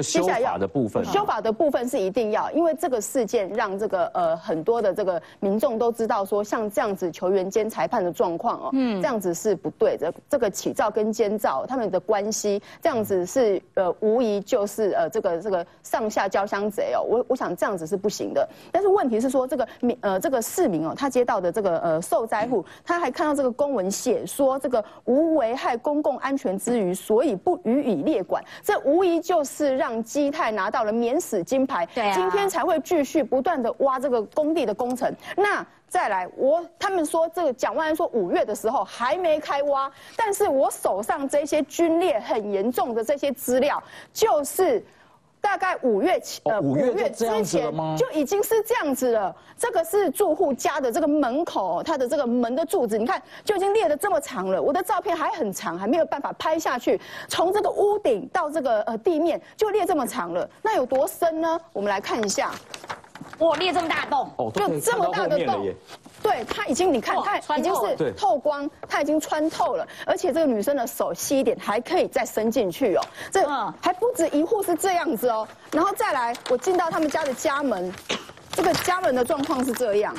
[0.00, 10.12] 哦，就修法的部分，修法的部分是一定要，因为这个事件让这个呃很多的这个民众都知道说，像这样子球员兼裁判的状况哦，嗯，这样子是不对的。
[10.28, 17.02] 这个起照跟监照他们的关系，这样子是呃无疑就是呃这个这个上下交相贼哦。
[17.02, 18.48] 我我想这样子是不行的。
[18.72, 28.42] 但是问题是说这个民呃这个市民哦，他接到的这个呃受灾户，他还看到这个公文写说这个无危害公共安全之余，所以不予以列管。
[28.62, 35.12] 这无疑就是让基泰拿到了免死金牌，对啊今天才会继续不断的挖这个工地的工程。
[35.36, 43.82] 那再来，我他们说这个蒋万安说五月的时候还没开挖，但是我手上这些龟裂很严重的这些资料，
[44.12, 44.84] 就是。
[45.46, 49.32] 大概五月前，呃五月就这样子了吗就已经是这样子了。
[49.56, 54.60] 这个是住户家的这个门口，它的这个门的柱子，你看就已经裂得这么长了。
[54.60, 57.00] 我的照片还很长，还没有办法拍下去。
[57.28, 61.60] 从这个屋顶到这个呃地面就裂这么长了，那有多深呢？
[61.72, 62.50] 我们来看一下，
[63.38, 65.66] 哇，裂这么大洞，就这么大的洞。
[66.22, 67.16] 对，它已经你看，
[67.46, 73.02] 它已经是透光，它已经穿透了，而且这个女生的手细一点，还可以再伸进去哦。
[73.30, 77.92] 这嗯还不止一户是这样子哦，然后再来，我进到他们家的家门，
[78.52, 80.14] 这个家门的状况是这样。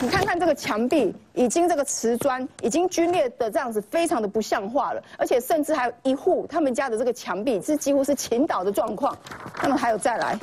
[0.00, 9.16] 你看看这个墙壁，已经这个瓷砖已经龟裂的这样子，非常的不像话了，而且甚至还有一户他们家的这个墙壁是几乎是倾倒的状况。
[9.62, 10.36] 那么还有再来，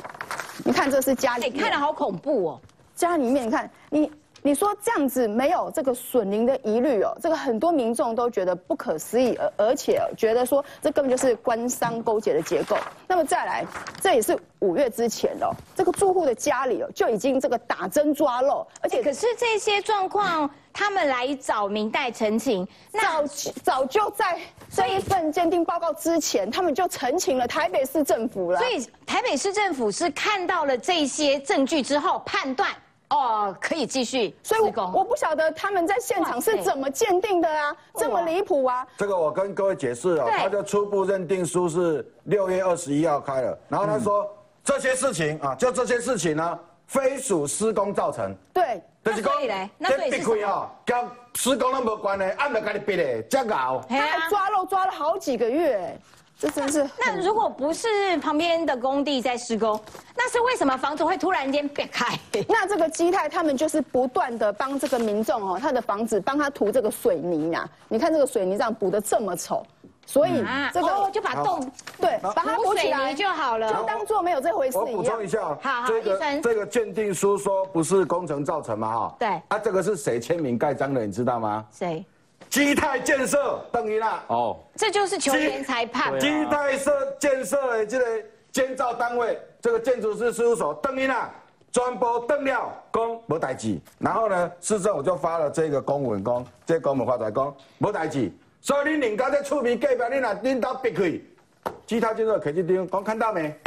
[0.64, 2.60] 你看这是家里哎，面，看了好恐怖哦。
[2.94, 12.76] 家里面，你看你你说这样子没有这个损林的疑虑哦，这个很多民众都觉得不可思议，而而且觉得说这根本就是官商勾结的结构。
[13.06, 13.64] 那么再来，
[14.00, 20.50] 这也是五月之前哦，这个住户的家里哦就已经这个打针抓漏，而且可是这些状况，
[20.80, 24.40] 他们来找明代澄清，那早早就在
[24.74, 28.58] 这一份鉴定报告之前，他们就澄清了台北市政府了。
[28.58, 32.70] 所以台北市政府是看到了这些证据之后判断，
[33.10, 34.92] 哦，可以继续所以我。
[34.94, 38.86] 我不晓得他们在现场是怎么鉴定的啊，这么离谱啊！
[38.96, 44.26] 这个我跟各位解释哦，他的初步认定书是六月二十一号开了，然后他说、
[44.64, 50.96] 这些事情啊，就这些事情呢，非属施工造成，对，就是那所以嘞那所以是这闭开哦，跟
[51.34, 53.82] 施工都无关的，按着给你逼的，这搞。
[53.88, 55.98] 还抓漏抓了好几个月，
[56.38, 57.88] 这真是那如果不是
[58.18, 59.80] 旁边的工地在施工，
[60.14, 62.18] 那是为什么房子会突然间变开？
[62.46, 69.66] 那这个基泰他们就是不断的帮这个民众哦，他的房子帮他涂这个水泥啊，你看这个水泥这样补的这么丑，
[70.10, 73.72] 所以啊，这哦，个就把洞对把它补起来泥就好了。
[73.72, 75.28] 就当做没有这回事我一样补充一。
[75.28, 81.64] 下，好好这个这个鉴定书说不是工程造成嘛，哈，对啊，这个是谁签名盖章的，你知道吗？
[81.70, 82.04] 谁？
[82.48, 86.18] 基泰建设等于啦，哦，这就是球员裁判。
[86.18, 88.04] 基泰设建设的这个
[88.50, 91.30] 建造单位，这个建筑师事务所等于啦，
[91.70, 93.78] 全部登了，公无代志。
[94.00, 98.32] 然后呢，市政府就发了这个公文，公这个公文发出来公无代志。
[98.60, 103.58] 所以你人家在厝边隔壁，你若恁兜逼开，基泰建设摕这张，讲看到没？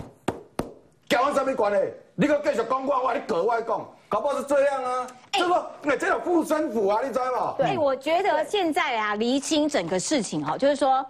[1.10, 1.94] 交我什么关系？
[2.16, 5.08] 你搁继续讲我，我你格外讲，搞不好是这样啊。
[5.32, 7.56] 这个，哎，这有护身符啊，你知道吗？
[7.60, 11.04] 哎，我觉得现在啊，厘清整个事情哈，就是说，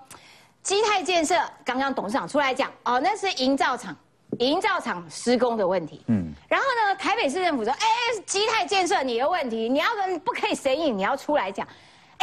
[0.61, 3.95] 基泰建设刚刚董事长出来讲，哦，那是营造厂，
[4.39, 6.03] 营造厂施工的问题。
[6.07, 6.31] 嗯。
[6.47, 7.87] 然后呢，台北市政府说，哎，
[8.25, 11.67] 基泰建设你的问题，你要跟不可以神隐，你要出来讲。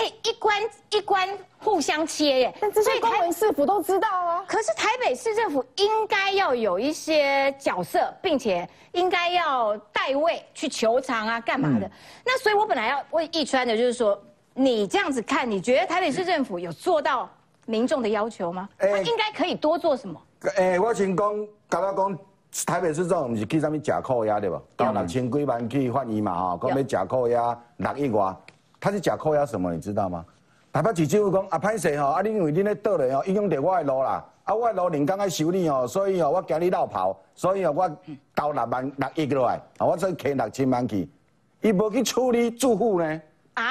[0.00, 0.56] 哎，一关
[0.90, 1.28] 一关
[1.58, 2.54] 互相切耶。
[2.58, 4.42] 但这些公文市府都知道啊。
[4.48, 11.90] 可是台北市政府应该要有一些角色，并且应该要代位去求偿啊，干嘛的？
[12.24, 14.18] 那所以我本来要问易川的，就是说，
[14.54, 17.28] 你这样子看，你觉得台北市政府有做到
[17.66, 18.66] 民众的要求吗？
[18.78, 20.18] 他应该可以多做什么？
[20.56, 22.18] 诶，我先讲，刚刚讲
[22.64, 24.62] 台北市政府不是去上面假扣押对吧？
[24.76, 28.34] 到六千几万去换衣嘛吼，讲要假扣押六亿外，
[28.80, 29.72] 他是假扣押什么？
[29.72, 30.24] 你知道吗？
[30.72, 37.90] 台北市政府讲啊，歹势吼，啊，你因为恁咧倒咧吼，影响到我的路啦，啊，我的路人工爱修理吼，所以吼，我惊你闹跑，所以吼，我
[38.34, 41.08] 投六万六亿落来，啊，我再欠六千万去，
[41.60, 43.22] 伊无去处理住户呢？
[43.54, 43.64] 啊？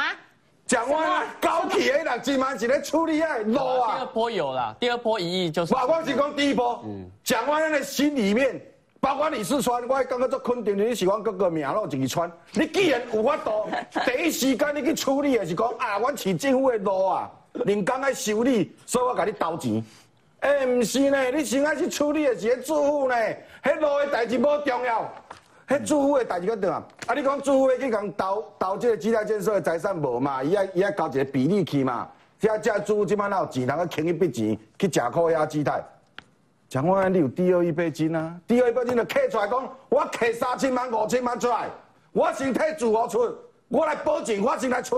[0.68, 3.96] 讲完高铁的六千万是咧处理遐路啊？
[3.96, 5.74] 第二波有啦，第二波一亿就是。
[5.74, 6.84] 我我是讲第一波，
[7.24, 8.62] 讲完咱的心里面，
[9.02, 12.32] 包括李四川，我感觉做肯定你是阮哥哥名咯，一个川。
[12.54, 13.70] 你既然有法度，
[14.06, 17.32] 第一时间你去处理的是讲啊，阮市政府的路啊，
[17.66, 19.84] 人工爱修理，所以我甲你投钱。
[20.42, 23.16] 哎，唔是呢，你先爱去处理的是迄住户呢，
[23.64, 25.14] 迄路的代志无重要。
[25.68, 26.76] 迄住户的代志较重要！
[27.06, 30.44] 啊，你讲住户去共投投即个基台建设的财产无嘛？
[30.44, 32.10] 伊爱伊爱交一个比例去嘛？
[32.40, 35.46] 这这住户即摆哪有钱通去轻一笔钱去食苦呀？
[35.46, 35.84] 基台，
[36.70, 38.40] 讲我你有第二一笔金啊？
[38.46, 41.68] 第二一笔金就摕出来讲，我摕三千万五千万出来，
[42.12, 43.36] 我先摕住我出，
[43.70, 44.98] 我来保证，我先来出。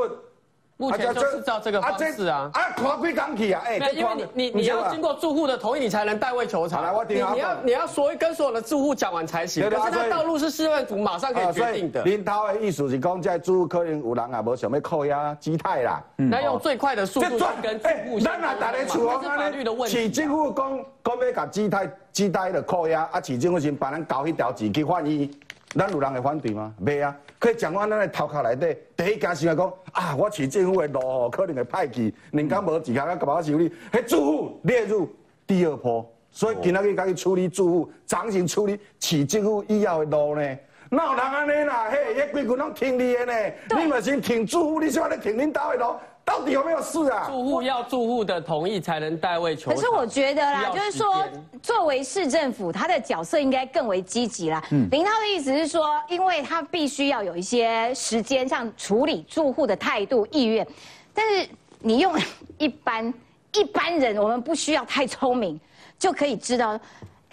[0.82, 2.50] 目前就是照这个方式啊！
[2.54, 3.62] 啊，看几工去啊！
[3.64, 6.84] 哎，因为你你你要经过住户的同意，你才能代位求偿。
[6.84, 9.70] 来，我听你要你要说跟所有的住户讲完才行。
[9.70, 12.02] 可是他道路是市政府马上可以决定的。
[12.02, 16.02] 林涛的意思是讲，在住户可能有人也无想要扣押基泰啦。
[16.16, 25.30] 那用最快的速度跟住户咱来大家处方安尼，市政府讲讲要甲基泰基泰的扣押，啊，市政府先把咱搞一条钱去换伊。
[25.74, 26.74] 咱有人会反对吗？
[26.84, 27.16] 袂啊！
[27.40, 35.10] 可以讲我咱的头壳内底，第一件事来讲啊，我市政府的路可能会歹去，人家无钱，甲甲我修理，迄住户列入
[35.48, 40.58] 第二波，所以今仔日该去处理住户，暂时处理市政府以后的路呢？
[40.90, 41.90] 哪有人安尼啦？
[41.90, 43.34] 嘿，迄规群拢听你的呢，
[43.78, 45.96] 你嘛先停住户，你想咧听恁家的路？
[46.24, 47.26] 到底有没有事啊？
[47.28, 49.72] 住户要住户的同意才能代位求。
[49.72, 51.26] 可是我觉得啦，就是说，
[51.62, 54.64] 作为市政府，他的角色应该更为积极啦。
[54.72, 60.66] 嗯林涛的意思是说，因为他必须要有一些时间上处理住户的态度意愿，
[61.14, 61.50] 但是
[61.80, 62.16] 你用
[62.58, 63.14] 一般
[63.54, 65.60] 一般人，我们不需要太聪明，
[66.00, 66.80] 就可以知道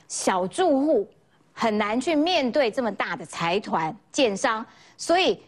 [0.09, 1.09] 小住户
[1.53, 4.64] 很难去面对这么大的财团建商，
[4.97, 5.41] 所以。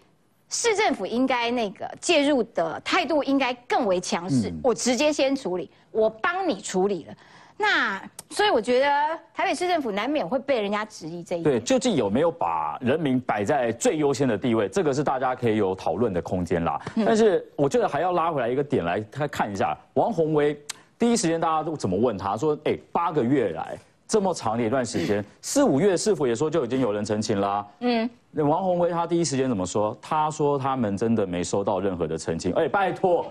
[0.50, 7.14] 市政府应该那个介入的态度应该更为强势，我直接先处理，我帮你处理了。
[7.56, 8.86] 那所以我觉得
[9.34, 11.44] 台北市政府难免会被人家质疑这一点。
[11.44, 14.66] 对，究竟有没有把人民摆在最优先的地位？
[14.66, 16.80] 这个是大家可以有讨论的空间啦。
[16.96, 20.58] 但是我觉得还要拉回来一个点来，他看一下王宏威，
[20.98, 23.78] 第一时间大家都怎么问他说：“哎，八个月来。”
[24.10, 27.64] 这么长的一段时间，四五月是否也说就已经有人澄清了？
[27.78, 29.96] 嗯，王宏威他第一时间怎么说？
[30.02, 32.52] 他说他们真的没收到任何的澄清。
[32.54, 33.24] 哎，拜托，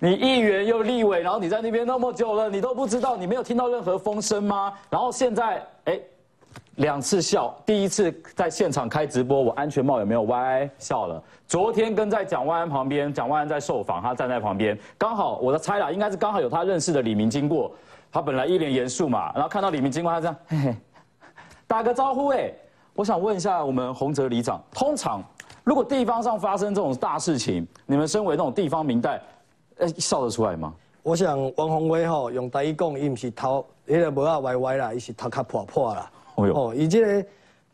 [0.00, 4.72] 你议员又立委，然后你在那边那么久了，你都不知道，你没有听到任何风声吗？
[4.90, 6.00] 然后现在，哎，
[6.74, 10.68] 两次笑，第一次在现场开直播，我安全帽有没有歪？
[10.80, 11.22] 笑了。
[11.46, 17.70] 昨天跟在蒋万安旁边，蒋万安在受访，他站在旁边，刚好我的猜啦，应该是刚好有他认识的李明经过。
[18.14, 20.76] 他本来一脸严肃嘛，然后看到李明经过，他这样嘿嘿
[21.66, 22.48] 打个招呼哎，
[22.94, 25.20] 我想问一下我们洪泽里长，通常
[25.64, 29.20] 如果地方上发生这种大事情，你们身为那种地方明代，
[29.78, 30.72] 呃笑得出来吗？
[31.02, 36.08] 我想王宏威吼用台语讲，伊毋是头迄个无啊歪歪啦，伊是头壳破破啦。
[36.36, 37.02] 哦哟，哦，以及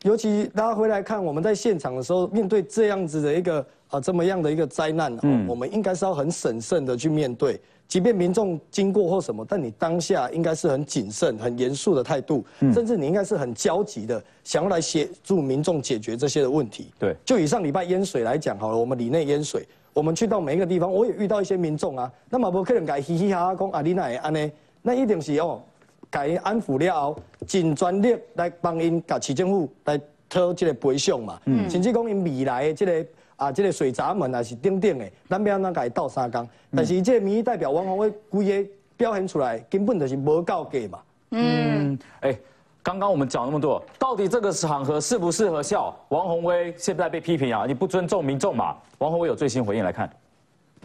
[0.05, 7.61] 尤其大家回来看我们在现场的时候，面对这样子的一个啊这么样的一个灾难，嗯，我们应该是要很审慎的去面对。
[7.89, 16.93] 即便民众经过或什么，但你当下应该是很谨慎、很严肃的态度，甚至你应该是很焦急的，想要来协助民众解决这些的问题。
[17.01, 24.53] 对，就以上礼拜淹水来讲好了，我们里内淹水，我们去到每一个地方，我也遇到一些民众啊，那么不可能改嘻嘻哈哈讲啊，你那会安呢？
[24.83, 25.61] 那一定是哦，
[26.09, 33.09] 改安抚了后，尽专力来帮因甲市政府来讨这个赔偿嘛，嗯甚至讲因未来的这个。
[33.41, 36.47] 啊，这个水闸门啊是顶顶的，咱要哪改倒三缸？
[36.77, 40.99] 但是这民意代表王宏威规个表现出来，根本就是无够格嘛。
[41.31, 42.39] 嗯，哎，
[42.83, 45.97] 刚刚我们讲那么多，到底这个场合适不适合笑？
[46.11, 48.77] 王宏威现在被批评啊，你不尊重民众嘛？
[48.99, 50.11] 王宏威有最新回应来看。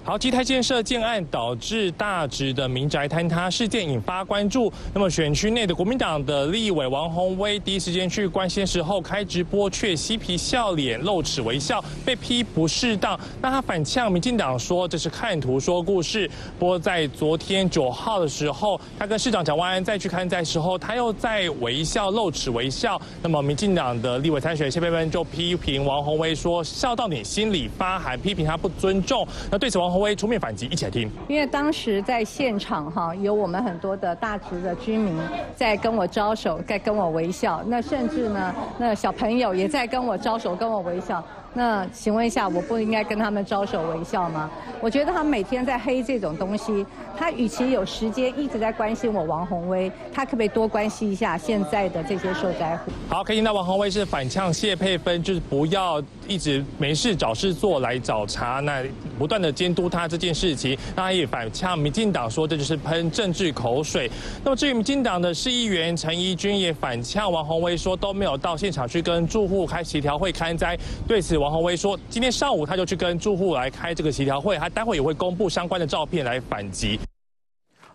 [0.06, 4.72] 好，基泰建设建案导致大直的民宅坍塌事件引发关注。
[4.94, 13.20] 那么选区内的国民党的立委王宏威第一时间去关心时候开直播，却嬉皮笑脸、露齿微笑，被批不适当。
[13.42, 16.30] 那他反呛民进党说这是看图说故事。
[16.60, 23.02] 不过在昨天九号的时候，他跟市长蒋万安再去看在时候，他又在微笑、露齿微笑。
[23.24, 29.28] 那么民进党的立委参选谢佩芬就批评王宏威说笑到你心里发寒，批评他不尊重。
[29.50, 29.95] 那对此王。
[30.00, 31.12] 威出面反击，一起来听。
[31.28, 35.18] 因为当时在现场哈，有我们很多的大直的居民
[35.56, 37.64] 在跟我招手，在跟我微笑。
[37.68, 41.24] 那甚至呢，那小朋友也在跟我招手，跟我微笑。
[41.56, 44.52] 那请问一下，我不应该跟他们招手微笑吗？
[44.82, 46.86] 我觉得他每天在黑这种东西，
[47.18, 52.92] 他与其有时间一直在关心我王宏威，他可不可以多关心一下现在的这些受灾户？
[53.08, 58.84] 好，可以听到王宏威是反呛谢佩芬，就是不要一直没事找事做来找茬，那
[59.18, 60.78] 不断的监督他这件事情。
[60.94, 64.12] 那也反呛民进党说这就是喷政治口水。
[64.44, 70.78] 那么至于民进党的市议员陈怡君也反呛王宏威说都没有到现场去跟住户开协调会勘灾，
[71.08, 71.45] 对此。
[71.46, 77.00] 王宏威说，今天上午他就去跟住户来开这个协调会，他待会也会公布相关的照片来反击。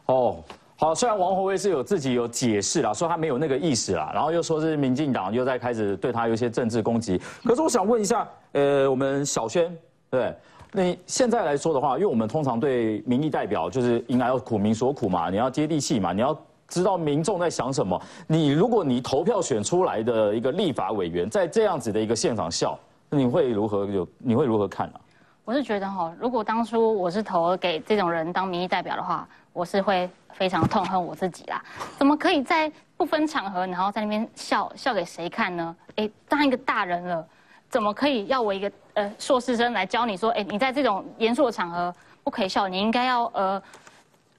[0.06, 0.36] 哦，
[0.76, 7.20] 好，虽然王宏威是有自己有解释啦，说他没有那个意思啦，然后又说是民进党又在开始对他有一些政治攻击。
[7.42, 9.76] 可是我想问一下，呃，我们小轩，
[10.08, 10.32] 对，
[10.70, 18.00] 那现在来说的话，因为我们通常对民意代表就是应该要苦民所苦嘛，你要接地气嘛，你要知道民众在想什么。
[18.28, 22.78] 你如果你投票选出来的一个立法委员，在这样子的一个现场笑。
[23.10, 24.08] 你会如何有？
[24.18, 25.00] 你会如何看呢？
[25.44, 31.60] 我是觉得哈，如果当初我是投给这种人当民意代表的话，我是会非常痛恨我自己啦。
[31.98, 35.74] 怎么可以在不分场合，然后在那边笑笑给谁看呢？
[35.96, 37.26] 哎，当一个大人了，
[37.68, 41.92] 怎么可以要我一个呃硕士生来教你说，哎，你在这种严肃的场合
[42.22, 43.60] 不可以笑，你应该要呃。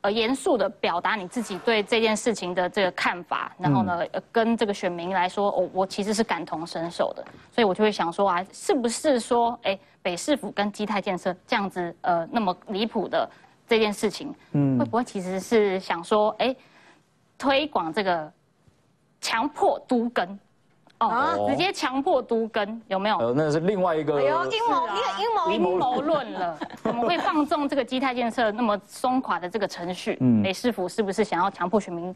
[0.01, 3.99] 呃，严肃的表达你自己对这件事情的这个看法，然后呢，
[4.31, 13.29] 跟这个选民来说，我我其实是感同身受的，所以我就会想说啊，是不是说，哎，北市府跟基泰建设这样子，呃，那么离谱的
[13.67, 16.55] 这件事情，嗯，会不会其实是想说，哎，
[17.37, 18.31] 推广这个
[19.19, 20.39] 强迫都根？
[21.07, 23.17] 哦，直接强迫都根有没有？
[23.17, 24.21] 呃，那是另外一个。
[24.21, 26.57] 有阴谋，一个阴谋阴谋论了。
[26.83, 30.17] 怎么会放纵这个基泰建设那么松垮的这个程序？
[30.21, 32.15] 嗯，美师傅是不是想要强迫选民？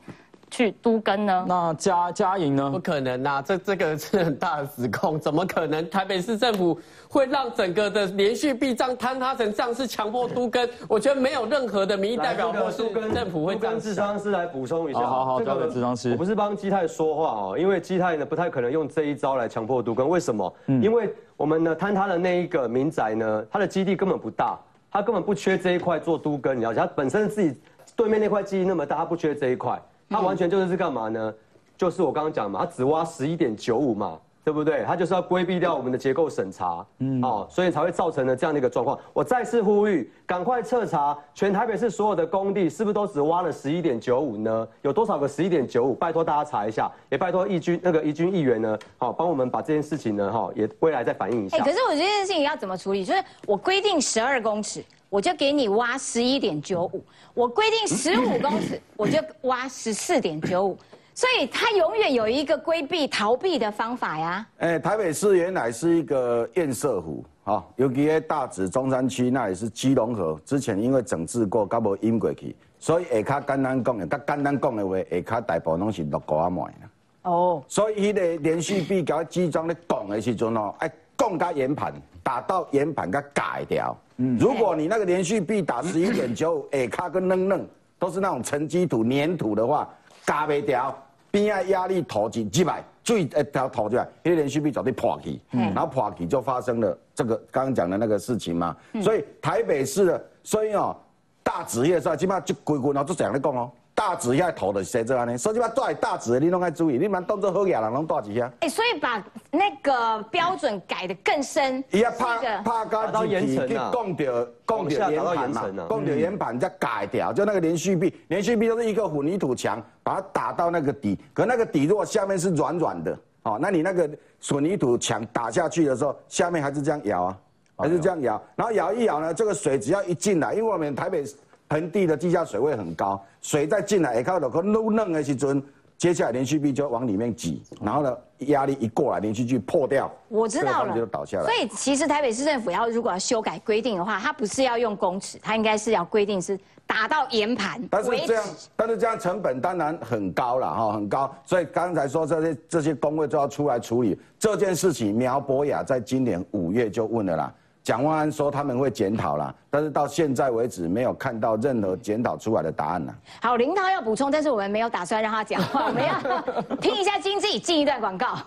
[0.51, 1.45] 去都根呢？
[1.47, 2.69] 那嘉嘉莹呢？
[2.71, 5.89] 不可能呐，这这个是很大的指控，怎么可能？
[5.89, 6.79] 台北市政府
[7.09, 10.69] 会让整个的连续避障坍塌成这样，是强迫都根？
[10.87, 13.79] 我觉得没有任何的民意代表或是政府会这样。
[13.79, 16.11] 智商师来补充一下，好好交给智商师。
[16.11, 20.07] 我不是帮基泰说话哦，因为基泰呢不太可能用这一招来强迫都根。
[20.07, 20.53] 为什么？
[20.67, 24.57] 因为我们呢坍塌的那一个民宅呢，它的基地根本不大，
[24.91, 26.57] 它根本不缺这一块做都根。
[26.57, 27.59] 你要它本身自己
[27.95, 29.81] 对面那块基地那么大，它不缺这一块。
[30.09, 31.33] 它完全就是是干嘛呢？
[31.77, 34.83] 就是我刚刚讲嘛，它只挖十一点九五嘛，对不对？
[34.85, 38.97] 它就是要规避掉我们的结构审查，嗯，哦，所以才会造成了这样的一个状况。
[39.11, 44.65] 我再次呼吁，赶快彻查全台北市所有的工地，是不是都只挖了十一点九五呢？
[44.83, 45.93] 有多少个十一点九五？
[45.93, 51.57] 拜托大家查一下，也拜托义军那个义军议员呢，好，帮我们把这件事情呢，哈，也未来再反映一下。
[51.57, 53.03] 可是我这件事情要怎么处理？
[53.03, 54.81] 就是我规定十二公尺。
[55.15, 57.01] 我就给你挖十一点九五，
[57.33, 60.77] 我规定十五公尺，我就挖十四点九五，
[61.13, 64.45] 所以他永远有一个规避逃避的方法呀。
[64.57, 76.89] 哎，台北市原来是一个堰塞湖，哈，尤其在大直中山区，那也是基隆河，之前因为整治过，搞无淹过去，所以下卡简单讲的，甲简单讲的话，下卡大部分拢是落高啊麦啦。
[77.21, 81.93] 哦，所以迄个连续壁甲基桩咧讲的时阵哦，哎，讲甲圆盘，
[82.25, 83.95] 打到圆盘它改掉。
[84.39, 87.67] 如果你那个连续壁打十一点九， 哎，卡跟愣愣
[87.99, 89.87] 都是那种沉积土、粘土的话，
[90.25, 90.97] 嘎不掉，
[91.29, 98.75] 边爱压力投进几百，最一条投出来，那连续壁早就破起，然后破起就发生了这个刚刚讲的那个事情嘛。
[99.03, 100.97] 所以台北市的，所以哦，
[101.43, 103.71] 大职业是基本上就规规，然后就这样来讲哦。
[103.95, 108.51] 大纸遐土的写这安尼，所以把带大指的你拢爱注意，你蛮当做好野人拢带几下。
[108.59, 111.81] 哎，所以把那个标准改得更深。
[111.91, 115.23] 伊要怕怕高到岩层啊，供掉供掉岩
[115.53, 124.09] 盘嘛，供掉岩盘再改掉，就那个连续壁，连续壁都是一个混凝土墙，把它打到那个底，可那个底如果下面是软软的，哦，那你那个
[124.45, 127.37] 混凝土墙打下去的时候，下面还是这样摇啊，
[127.77, 131.23] 还是这样摇，然后摇一摇呢，这个水只要一进来，因为我们台北。
[131.69, 135.61] 盆地的地下水位很高，水再进来，下靠落去露嫩的时阵，
[135.97, 141.43] 接下来连续壁就往里面挤，然后呢压力一过来，连续剧破掉，我知道了就倒下来。
[141.43, 148.33] 所以其实台北市政府要如果要修改规定的话，它不是要用公尺，它应该是要规定是打到岩盘但是这。
[148.33, 148.43] 样，
[148.75, 151.33] 但是这样成本当然很高了哈，很高。
[151.45, 155.15] 所以刚才说这些这些工位就要出来处理这件事情。
[155.15, 157.53] 苗博雅在今年五月就问了啦，
[157.85, 163.13] 蒋万安说他们会检讨啦，但是到现在为止没有看到任何检讨出来的答案呢。
[163.43, 166.19] 好，林涛要补充，但是我们没有打算让他讲话，我们要
[166.81, 168.39] 听一下经济，进一段广告。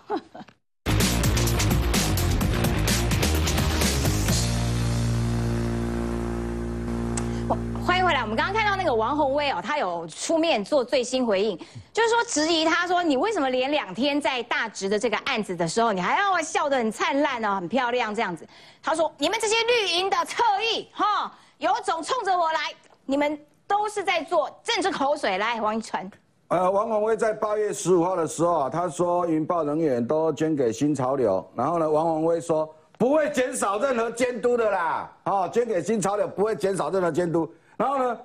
[7.86, 8.20] 欢迎回来。
[8.20, 11.56] 我们刚刚看到那个王宏威哦，他有出面做最新回应，
[11.92, 18.46] 就是说质疑他说你为什么连两天在大直的这个案子的时候，你还要笑得很灿烂哦，很漂亮这样子。
[18.82, 22.58] 他说你们这些绿营的侧翼哈，有种冲着我来，
[23.06, 25.38] 你们都是在做政治口水。
[25.38, 26.10] 来，王一传。
[26.48, 32.68] 呃，王宏威在八月十五号的时候啊，他说云豹能源都捐给新潮流，然后呢，王宏威说
[32.98, 37.48] 不会减少任何监督的啦，哦，捐给新潮流不会减少任何监督。
[37.76, 38.18] 然后呢，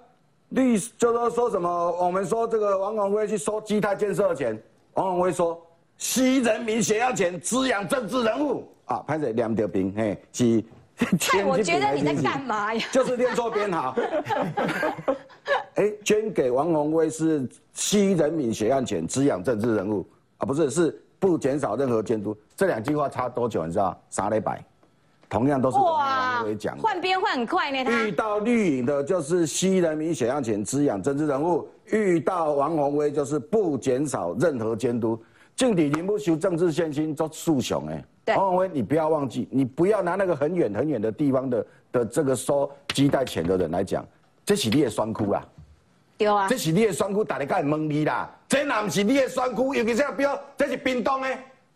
[0.49, 1.69] 律就说说什么，
[2.01, 4.61] 我们说这个王宏威去收基泰建设的钱，
[4.95, 5.61] 王宏威说
[5.97, 10.65] 吸人民血汗钱滋养政治人物啊，拍着两条兵，嘿，吸。
[10.95, 12.85] 看，我觉得你在干嘛呀？
[12.91, 13.95] 就是练错编号。
[15.75, 20.07] 哎，捐给王宏威是吸人民血汗钱，滋养政治人物
[20.37, 22.35] 啊，不是，是不减少任何监督。
[22.55, 23.65] 这两句话差多久？
[23.65, 23.99] 你知道？
[24.09, 24.63] 三礼拜，
[25.29, 26.77] 同样都是王宏威讲。
[26.77, 27.83] 换边换很快呢。
[27.83, 35.21] 他遇到绿营的就是吸人民血汗钱，滋养政治人物；遇到王宏威就是不减少任何监督。
[35.55, 38.03] 政体林不修政治献金做树雄哎。
[38.35, 44.05] 王宏威，你不要忘记，你不要拿那个很远很远的地方的的这个收鸡蛋钱的人来讲，
[44.45, 45.45] 这是你的酸窟啦，
[46.17, 49.75] 对啊，这是你的酸窟，大家该问你啦，这哪不是你的酸窟？
[49.75, 51.27] 尤其是比如这是冰冻的，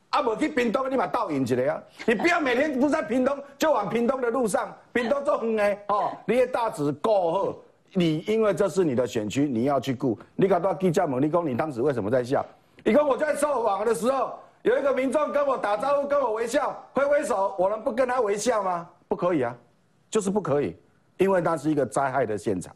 [0.10, 7.56] 啊，无去屏东，你嘛倒引一个啊，你不要每天不在屏东就往屏东的路上，屏东做远的哦，你的大址够好，
[7.94, 12.46] 你因为这是你的选区，你要去顾，你搞到记者问你讲，你当时为什么在笑？
[12.84, 14.34] 你讲我在受访的时候。
[14.64, 18.90] 有一个民众跟我打招呼，跟我微笑，挥挥手，我能不跟他微笑吗？
[19.08, 19.56] 不可以啊，
[20.10, 20.76] 就是不可以，
[21.18, 22.76] 因为那是一个灾害的现场。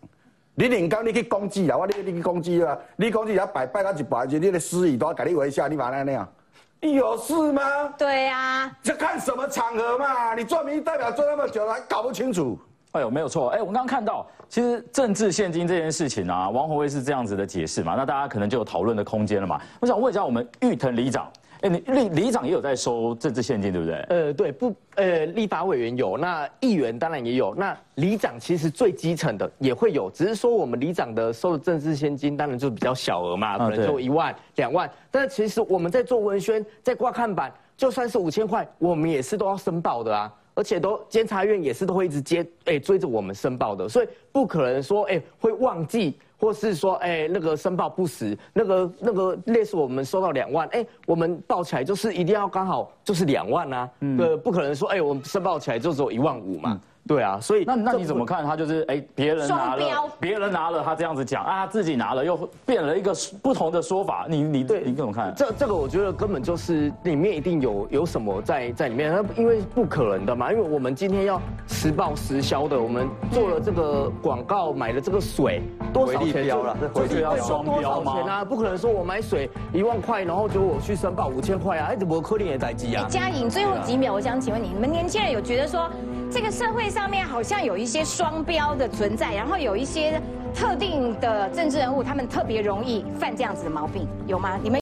[0.55, 6.33] 你领刚你去攻击啊，我你你去攻击啊，你攻击他摆摆到一摆，就你的司仪都要给你微笑，你把那那样，
[6.81, 7.61] 有事吗？
[7.97, 10.33] 对呀，这看什么场合嘛？
[10.33, 12.59] 你做民意代表做那么久了，还搞不清楚？
[12.93, 19.61] 哎呦，没有错，哎，我刚刚看到，其实政治现金这件事情啊，王宏威是这样子的解释嘛，那大家可能就有讨论的空间了嘛。
[19.79, 21.31] 我想问一下，我们玉腾里长。
[21.61, 23.95] 哎，你里里长也有在收政治现金，对不对？
[24.09, 46.17] 呃，对，不，呃，立法委员有，那议员当然也有，那里长其实最基层的也会有，只是说我们里长的收的政治现金当然就比较小额嘛，可能就一万、两万，但是其实我们在做文宣、在挂看板，就算是五千块，我们也是都要申报的啊，而且都监察院也是都会一直接，哎，追着我们申报的，所以不可能说，哎，会忘记。
[46.41, 56.81] 或是说，哎，那个申报不实，那个那个类似我们收到两万，哎，我们报起来就是一定要刚好就是两万啊，呃，不可能说，哎，我们申报起来就只有一万五嘛。
[57.07, 58.45] 对啊，所以那那你怎么看？
[58.45, 59.85] 他就是哎，别人拿了，
[60.19, 64.25] 别人拿了，他这样子讲啊，他自己拿了又变了一个不同的说法。
[64.29, 65.33] 你你对你怎么看？
[65.35, 70.51] 这这个我觉得根本就是里面一定有有什么在在里面，那因为不可能的嘛。
[70.51, 76.77] 因为我们今天要实报实销的，我们做了这个广告，买了这个水，多少钱标了？
[76.93, 78.13] 这水要双标吗？
[78.13, 83.05] 钱啊，不可能说我买水一万块，然后就我去申报五千块啊，哎，怎么可能也在机啊？
[83.09, 85.89] 嘉颖，最后几秒，我想请问你，你们年轻人有觉得说？
[86.31, 90.21] 这个社会上面好像有一些双标的存在，然后有一些
[90.55, 94.57] 特定的政治人物，他们特别容易犯这样子的毛病，有吗？
[94.63, 94.69] 你们？